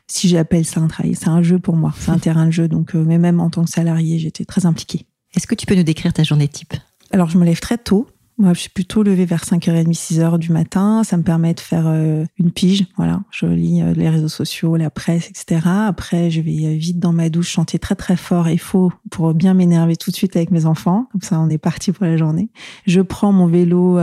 si 0.08 0.30
j'appelle 0.30 0.66
ça 0.66 0.80
un 0.82 0.88
travail, 0.88 1.16
c'est 1.16 1.30
un 1.30 1.42
jeu 1.42 1.60
pour 1.60 1.76
moi, 1.76 1.94
c'est 1.98 2.12
un 2.12 2.18
terrain 2.18 2.46
de 2.46 2.52
jeu. 2.52 2.68
Donc, 2.68 2.94
mais 2.94 3.18
même 3.18 3.40
en 3.40 3.50
tant 3.50 3.64
que 3.64 3.70
salarié, 3.70 4.20
j'étais 4.20 4.46
très 4.46 4.66
impliquée. 4.66 5.06
Est-ce 5.36 5.48
que 5.48 5.56
tu 5.56 5.66
peux 5.66 5.76
nous 5.76 5.84
décrire 5.84 6.14
ta 6.14 6.24
journée 6.24 6.48
type? 6.48 6.74
Alors, 7.12 7.30
je 7.30 7.38
me 7.38 7.46
lève 7.46 7.60
très 7.60 7.78
tôt. 7.78 8.08
Moi, 8.40 8.54
je 8.54 8.62
suis 8.62 8.70
plutôt 8.70 9.04
levée 9.04 9.26
vers 9.26 9.44
5h30, 9.44 9.94
6h 9.94 10.40
du 10.40 10.54
matin. 10.54 11.04
Ça 11.04 11.18
me 11.18 11.24
permet 11.24 11.54
de 11.54 11.60
faire 11.60 11.88
euh, 11.88 12.24
une 12.38 12.52
pige. 12.52 12.86
Voilà, 12.96 13.20
je 13.32 13.46
lis 13.46 13.82
euh, 13.82 13.92
les 13.94 14.08
réseaux 14.08 14.30
sociaux, 14.30 14.78
la 14.78 14.90
presse, 14.90 15.30
etc. 15.30 15.60
Après, 15.66 16.32
je 16.32 16.40
vais 16.40 16.68
euh, 16.68 16.78
vite 16.78 17.00
dans 17.00 17.12
ma 17.12 17.28
douche 17.28 17.50
chanter 17.50 17.80
très 17.80 17.96
très 17.96 18.16
fort 18.16 18.48
et 18.48 18.58
faux 18.58 18.94
pour 19.12 19.34
bien 19.34 19.54
m'énerver 19.54 19.98
tout 19.98 20.10
de 20.10 20.16
suite 20.16 20.38
avec 20.38 20.52
mes 20.52 20.66
enfants. 20.66 21.10
Comme 21.12 21.22
ça, 21.22 21.38
on 21.38 21.50
est 21.50 21.58
parti 21.58 21.92
pour 21.92 22.06
la 22.06 22.16
journée. 22.16 22.48
Je 22.88 23.02
prends 23.02 23.34
mon 23.34 23.48
vélo 23.48 24.00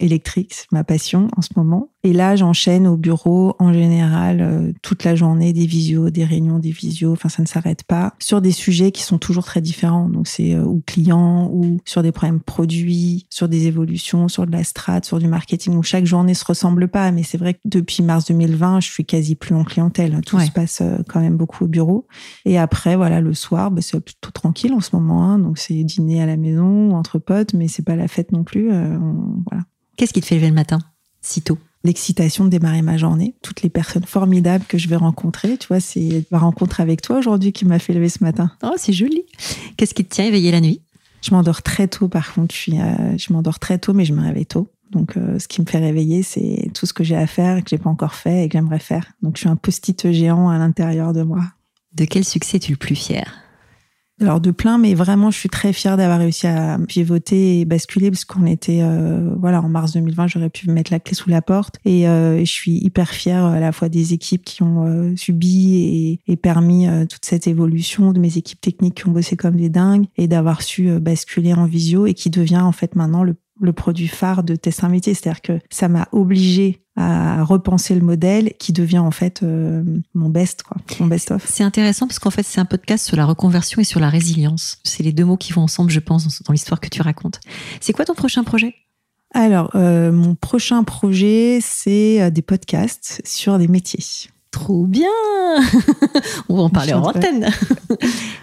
électrique, 0.00 0.52
c'est 0.52 0.70
ma 0.72 0.84
passion 0.84 1.28
en 1.36 1.40
ce 1.40 1.50
moment. 1.56 1.88
Et 2.02 2.12
là, 2.12 2.36
j'enchaîne 2.36 2.86
au 2.86 2.96
bureau 2.96 3.56
en 3.58 3.72
général 3.72 4.74
toute 4.82 5.04
la 5.04 5.14
journée, 5.14 5.52
des 5.52 5.66
visios, 5.66 6.10
des 6.10 6.24
réunions, 6.24 6.58
des 6.58 6.70
visios. 6.70 7.12
Enfin, 7.12 7.28
ça 7.30 7.42
ne 7.42 7.46
s'arrête 7.46 7.84
pas 7.84 8.14
sur 8.18 8.42
des 8.42 8.50
sujets 8.50 8.92
qui 8.92 9.02
sont 9.02 9.18
toujours 9.18 9.44
très 9.44 9.62
différents. 9.62 10.08
Donc, 10.08 10.28
c'est 10.28 10.58
ou 10.58 10.82
clients 10.86 11.48
ou 11.52 11.78
sur 11.86 12.02
des 12.02 12.12
problèmes 12.12 12.40
produits, 12.40 13.26
sur 13.30 13.48
des 13.48 13.53
des 13.54 13.66
évolutions 13.66 14.28
sur 14.28 14.46
de 14.46 14.52
la 14.52 14.64
strat, 14.64 15.00
sur 15.02 15.18
du 15.18 15.28
marketing 15.28 15.76
où 15.76 15.82
chaque 15.82 16.06
journée 16.06 16.34
se 16.34 16.44
ressemble 16.44 16.88
pas. 16.88 17.10
Mais 17.12 17.22
c'est 17.22 17.38
vrai 17.38 17.54
que 17.54 17.60
depuis 17.64 18.02
mars 18.02 18.26
2020, 18.26 18.80
je 18.80 18.90
suis 18.90 19.04
quasi 19.04 19.34
plus 19.36 19.54
en 19.54 19.64
clientèle. 19.64 20.20
Tout 20.26 20.40
se 20.40 20.50
passe 20.50 20.80
euh, 20.80 20.98
quand 21.08 21.20
même 21.20 21.36
beaucoup 21.36 21.64
au 21.64 21.68
bureau. 21.68 22.06
Et 22.44 22.58
après, 22.58 22.96
voilà, 22.96 23.20
le 23.20 23.34
soir, 23.34 23.70
bah, 23.70 23.80
c'est 23.82 24.00
plutôt 24.00 24.30
tranquille 24.30 24.72
en 24.72 24.80
ce 24.80 24.90
moment. 24.94 25.24
Hein. 25.24 25.38
Donc 25.38 25.58
c'est 25.58 25.84
dîner 25.84 26.22
à 26.22 26.26
la 26.26 26.36
maison 26.36 26.90
ou 26.90 26.94
entre 26.94 27.18
potes, 27.18 27.54
mais 27.54 27.68
c'est 27.68 27.84
pas 27.84 27.96
la 27.96 28.08
fête 28.08 28.32
non 28.32 28.44
plus. 28.44 28.72
Euh, 28.72 28.98
voilà. 29.48 29.64
Qu'est-ce 29.96 30.12
qui 30.12 30.20
te 30.20 30.26
fait 30.26 30.36
lever 30.36 30.48
le 30.48 30.54
matin 30.54 30.78
si 31.20 31.40
tôt? 31.40 31.58
L'excitation 31.84 32.44
de 32.44 32.50
démarrer 32.50 32.80
ma 32.80 32.96
journée, 32.96 33.34
toutes 33.42 33.62
les 33.62 33.68
personnes 33.68 34.04
formidables 34.04 34.64
que 34.66 34.78
je 34.78 34.88
vais 34.88 34.96
rencontrer. 34.96 35.58
Tu 35.58 35.68
vois, 35.68 35.80
c'est 35.80 36.24
ma 36.30 36.38
rencontre 36.38 36.80
avec 36.80 37.02
toi 37.02 37.18
aujourd'hui 37.18 37.52
qui 37.52 37.66
m'a 37.66 37.78
fait 37.78 37.92
lever 37.92 38.08
ce 38.08 38.24
matin. 38.24 38.50
Oh, 38.62 38.72
c'est 38.76 38.94
joli. 38.94 39.22
Qu'est-ce 39.76 39.92
qui 39.92 40.04
te 40.04 40.14
tient 40.14 40.24
éveillé 40.24 40.50
la 40.50 40.62
nuit? 40.62 40.80
Je 41.24 41.34
m'endors 41.34 41.62
très 41.62 41.88
tôt, 41.88 42.08
par 42.08 42.34
contre. 42.34 42.54
Euh, 42.68 43.16
je 43.16 43.32
m'endors 43.32 43.58
très 43.58 43.78
tôt, 43.78 43.94
mais 43.94 44.04
je 44.04 44.12
me 44.12 44.20
réveille 44.20 44.46
tôt. 44.46 44.68
Donc, 44.90 45.16
euh, 45.16 45.38
ce 45.38 45.48
qui 45.48 45.60
me 45.62 45.66
fait 45.66 45.78
réveiller, 45.78 46.22
c'est 46.22 46.70
tout 46.74 46.86
ce 46.86 46.92
que 46.92 47.02
j'ai 47.02 47.16
à 47.16 47.26
faire, 47.26 47.64
que 47.64 47.70
j'ai 47.70 47.78
pas 47.78 47.88
encore 47.88 48.14
fait 48.14 48.44
et 48.44 48.48
que 48.48 48.52
j'aimerais 48.52 48.78
faire. 48.78 49.12
Donc, 49.22 49.36
je 49.36 49.40
suis 49.40 49.48
un 49.48 49.56
post-it 49.56 50.12
géant 50.12 50.50
à 50.50 50.58
l'intérieur 50.58 51.12
de 51.14 51.22
moi. 51.22 51.42
De 51.94 52.04
quel 52.04 52.24
succès 52.24 52.58
es-tu 52.58 52.72
le 52.72 52.76
plus 52.76 52.94
fier? 52.94 53.43
Alors 54.20 54.40
de 54.40 54.52
plein, 54.52 54.78
mais 54.78 54.94
vraiment, 54.94 55.30
je 55.32 55.38
suis 55.38 55.48
très 55.48 55.72
fière 55.72 55.96
d'avoir 55.96 56.20
réussi 56.20 56.46
à 56.46 56.78
pivoter 56.86 57.60
et 57.60 57.64
basculer 57.64 58.10
parce 58.10 58.24
qu'on 58.24 58.46
était, 58.46 58.80
euh, 58.82 59.34
voilà, 59.38 59.60
en 59.60 59.68
mars 59.68 59.92
2020, 59.92 60.28
j'aurais 60.28 60.50
pu 60.50 60.70
mettre 60.70 60.92
la 60.92 61.00
clé 61.00 61.14
sous 61.14 61.30
la 61.30 61.42
porte. 61.42 61.78
Et 61.84 62.08
euh, 62.08 62.38
je 62.38 62.50
suis 62.50 62.78
hyper 62.78 63.10
fière 63.10 63.44
à 63.44 63.58
la 63.58 63.72
fois 63.72 63.88
des 63.88 64.12
équipes 64.12 64.44
qui 64.44 64.62
ont 64.62 64.86
euh, 64.86 65.16
subi 65.16 66.20
et, 66.26 66.32
et 66.32 66.36
permis 66.36 66.86
toute 67.08 67.24
cette 67.24 67.48
évolution, 67.48 68.12
de 68.12 68.20
mes 68.20 68.38
équipes 68.38 68.60
techniques 68.60 68.94
qui 68.94 69.08
ont 69.08 69.12
bossé 69.12 69.36
comme 69.36 69.56
des 69.56 69.68
dingues 69.68 70.06
et 70.16 70.28
d'avoir 70.28 70.62
su 70.62 71.00
basculer 71.00 71.52
en 71.52 71.66
visio 71.66 72.06
et 72.06 72.14
qui 72.14 72.30
devient 72.30 72.60
en 72.60 72.72
fait 72.72 72.94
maintenant 72.94 73.24
le 73.24 73.34
le 73.64 73.72
produit 73.72 74.08
phare 74.08 74.42
de 74.42 74.54
Test 74.56 74.84
un 74.84 74.88
métier. 74.88 75.14
C'est-à-dire 75.14 75.42
que 75.42 75.58
ça 75.70 75.88
m'a 75.88 76.08
obligé 76.12 76.84
à 76.96 77.42
repenser 77.42 77.94
le 77.94 78.00
modèle 78.00 78.52
qui 78.58 78.72
devient 78.72 78.98
en 78.98 79.10
fait 79.10 79.42
euh, 79.42 79.82
mon 80.14 80.28
best, 80.28 80.62
quoi, 80.62 80.76
mon 81.00 81.06
best-of. 81.06 81.44
C'est 81.48 81.64
intéressant 81.64 82.06
parce 82.06 82.18
qu'en 82.18 82.30
fait, 82.30 82.44
c'est 82.44 82.60
un 82.60 82.64
podcast 82.64 83.04
sur 83.06 83.16
la 83.16 83.26
reconversion 83.26 83.80
et 83.80 83.84
sur 83.84 84.00
la 84.00 84.08
résilience. 84.08 84.78
C'est 84.84 85.02
les 85.02 85.12
deux 85.12 85.24
mots 85.24 85.36
qui 85.36 85.52
vont 85.52 85.62
ensemble, 85.62 85.90
je 85.90 86.00
pense, 86.00 86.42
dans 86.42 86.52
l'histoire 86.52 86.80
que 86.80 86.88
tu 86.88 87.02
racontes. 87.02 87.40
C'est 87.80 87.92
quoi 87.92 88.04
ton 88.04 88.14
prochain 88.14 88.44
projet? 88.44 88.74
Alors, 89.34 89.70
euh, 89.74 90.12
mon 90.12 90.36
prochain 90.36 90.84
projet, 90.84 91.58
c'est 91.60 92.22
euh, 92.22 92.30
des 92.30 92.42
podcasts 92.42 93.20
sur 93.24 93.58
des 93.58 93.66
métiers. 93.66 94.04
Trop 94.52 94.86
bien 94.86 95.08
On 96.48 96.56
va 96.56 96.62
en 96.62 96.70
parler 96.70 96.92
en 96.92 97.02
antenne. 97.02 97.50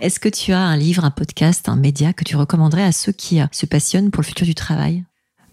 Est-ce 0.02 0.20
que 0.20 0.28
tu 0.28 0.52
as 0.52 0.60
un 0.60 0.76
livre, 0.76 1.06
un 1.06 1.12
podcast, 1.12 1.70
un 1.70 1.78
média 1.78 2.12
que 2.12 2.26
tu 2.26 2.36
recommanderais 2.36 2.84
à 2.84 2.92
ceux 2.92 3.14
qui 3.14 3.40
se 3.54 3.66
passionnent 3.66 4.12
pour 4.12 4.22
le 4.22 4.28
futur 4.28 4.46
du 4.46 4.56
travail? 4.56 5.06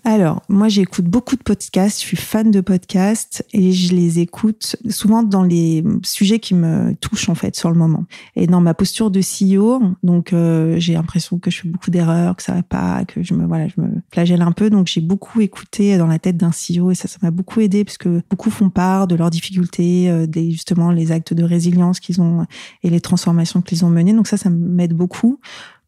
Alors, 0.05 0.43
moi, 0.49 0.69
j'écoute 0.69 1.05
beaucoup 1.05 1.37
de 1.37 1.43
podcasts. 1.43 2.01
Je 2.01 2.07
suis 2.07 2.17
fan 2.17 2.51
de 2.51 2.61
podcasts 2.61 3.45
et 3.53 3.73
je 3.73 3.95
les 3.95 4.21
écoute 4.21 4.77
souvent 4.89 5.23
dans 5.23 5.43
les 5.43 5.85
sujets 6.03 6.39
qui 6.39 6.55
me 6.55 6.95
touchent 6.95 7.29
en 7.29 7.35
fait 7.35 7.57
sur 7.57 7.71
le 7.71 7.77
moment. 7.77 8.05
Et 8.37 8.47
dans 8.47 8.61
ma 8.61 8.75
posture 8.75 9.11
de 9.11 9.21
CEO, 9.21 9.83
donc 10.03 10.33
euh, 10.33 10.77
j'ai 10.79 10.95
l'impression 10.95 11.39
que 11.39 11.51
je 11.51 11.61
fais 11.61 11.69
beaucoup 11.69 11.91
d'erreurs, 11.91 12.37
que 12.37 12.43
ça 12.43 12.55
va 12.55 12.63
pas, 12.63 13.05
que 13.05 13.23
je 13.23 13.35
me 13.35 13.47
voilà, 13.47 13.69
je 13.69 13.81
me 13.81 13.89
flagelle 14.11 14.43
un 14.43 14.53
peu. 14.53 14.71
Donc 14.71 14.87
j'ai 14.87 15.01
beaucoup 15.01 15.41
écouté 15.41 15.99
dans 15.99 16.07
la 16.07 16.19
tête 16.19 16.37
d'un 16.37 16.51
CEO 16.51 16.91
et 16.91 16.95
ça, 16.95 17.09
ça 17.09 17.19
m'a 17.23 17.31
beaucoup 17.31 17.61
aidé 17.61 17.85
parce 17.85 17.99
que 17.99 18.23
beaucoup 18.31 18.51
font 18.51 18.71
part 18.71 19.09
de 19.09 19.15
leurs 19.15 19.31
difficultés, 19.31 20.11
euh, 20.11 20.27
des 20.27 20.51
justement 20.51 20.91
les 20.91 21.13
actes 21.13 21.35
de 21.35 21.45
résilience 21.45 22.01
qu'ils 22.01 22.21
ont 22.23 22.47
et 22.83 22.91
les 22.91 23.01
transformations 23.01 23.61
qu'ils 23.63 23.85
ont 23.85 23.91
menées. 23.91 24.15
Donc 24.15 24.29
ça, 24.29 24.37
ça 24.37 24.49
m'aide 24.49 24.95
beaucoup 24.95 25.39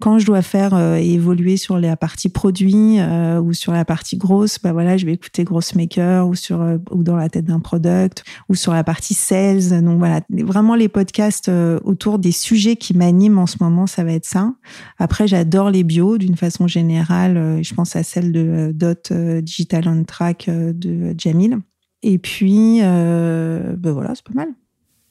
quand 0.01 0.19
je 0.19 0.27
dois 0.27 0.43
faire 0.43 0.75
euh, 0.75 0.97
évoluer 0.97 1.57
sur 1.57 1.79
la 1.79 1.97
partie 1.97 2.29
produit 2.29 2.99
euh, 2.99 3.41
ou 3.41 3.53
sur 3.53 3.73
la 3.73 3.85
partie 3.85 4.17
grosse, 4.17 4.59
bah 4.59 4.73
voilà, 4.73 4.97
je 4.97 5.07
vais 5.07 5.13
écouter 5.13 5.45
Grossmaker 5.45 6.27
ou 6.27 6.35
sur 6.35 6.63
euh, 6.63 6.79
ou 6.91 7.03
dans 7.03 7.17
la 7.17 7.29
tête 7.29 7.45
d'un 7.45 7.61
product 7.61 8.25
ou 8.49 8.55
sur 8.55 8.73
la 8.73 8.83
partie 8.83 9.15
sales. 9.15 9.83
Donc 9.83 9.99
voilà, 9.99 10.23
vraiment 10.31 10.75
les 10.75 10.89
podcasts 10.89 11.51
autour 11.85 12.19
des 12.19 12.33
sujets 12.33 12.77
qui 12.77 12.97
m'animent 12.97 13.39
en 13.39 13.47
ce 13.47 13.59
moment, 13.61 13.87
ça 13.87 14.03
va 14.03 14.13
être 14.13 14.27
ça. 14.27 14.55
Après, 14.99 15.29
j'adore 15.29 15.71
les 15.71 15.85
bios 15.85 16.19
d'une 16.19 16.37
façon 16.37 16.67
générale. 16.67 17.63
je 17.63 17.75
pense 17.75 17.95
à 17.95 18.03
celle 18.03 18.33
de 18.33 18.73
Dot 18.75 19.13
Digital 19.13 19.87
on 19.87 20.05
Track 20.05 20.49
de 20.49 21.15
Jamil. 21.19 21.59
Et 22.03 22.19
puis, 22.19 22.81
ben 22.81 23.93
voilà, 23.93 24.15
c'est 24.15 24.25
pas 24.25 24.35
mal. 24.35 24.49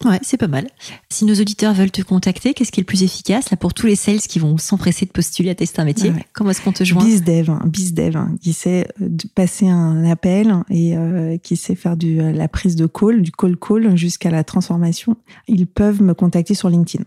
Ouais, 0.05 0.19
c'est 0.21 0.37
pas 0.37 0.47
mal. 0.47 0.67
Si 1.09 1.25
nos 1.25 1.35
auditeurs 1.35 1.73
veulent 1.73 1.91
te 1.91 2.01
contacter, 2.01 2.53
qu'est-ce 2.53 2.71
qui 2.71 2.79
est 2.79 2.83
le 2.83 2.85
plus 2.85 3.03
efficace 3.03 3.51
là 3.51 3.57
pour 3.57 3.73
tous 3.73 3.85
les 3.85 3.97
sales 3.97 4.19
qui 4.19 4.39
vont 4.39 4.57
s'empresser 4.57 5.05
de 5.05 5.11
postuler 5.11 5.49
à 5.49 5.55
tester 5.55 5.81
un 5.81 5.85
métier 5.85 6.13
Comment 6.31 6.51
est-ce 6.51 6.61
qu'on 6.61 6.71
te 6.71 6.85
joint 6.85 7.03
BizDev, 7.03 7.49
hein, 7.49 7.61
BizDev, 7.65 8.15
hein, 8.15 8.35
qui 8.41 8.53
sait 8.53 8.87
euh, 9.01 9.09
passer 9.35 9.67
un 9.67 10.05
appel 10.05 10.55
et 10.69 10.95
euh, 10.95 11.37
qui 11.37 11.57
sait 11.57 11.75
faire 11.75 11.97
du, 11.97 12.21
euh, 12.21 12.31
la 12.31 12.47
prise 12.47 12.77
de 12.77 12.85
call, 12.85 13.21
du 13.21 13.31
call 13.31 13.57
call 13.57 13.97
jusqu'à 13.97 14.31
la 14.31 14.45
transformation. 14.45 15.17
Ils 15.49 15.67
peuvent 15.67 16.01
me 16.01 16.13
contacter 16.13 16.53
sur 16.53 16.69
LinkedIn. 16.69 17.03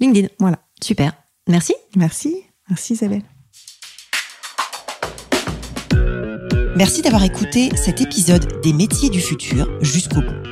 LinkedIn, 0.00 0.28
voilà. 0.40 0.58
Super. 0.82 1.12
Merci. 1.48 1.74
Merci. 1.94 2.34
Merci 2.68 2.94
Isabelle. 2.94 3.22
Merci 6.74 7.02
d'avoir 7.02 7.22
écouté 7.22 7.70
cet 7.76 8.00
épisode 8.00 8.60
des 8.62 8.72
métiers 8.72 9.10
du 9.10 9.20
futur 9.20 9.68
jusqu'au 9.82 10.22
bout. 10.22 10.51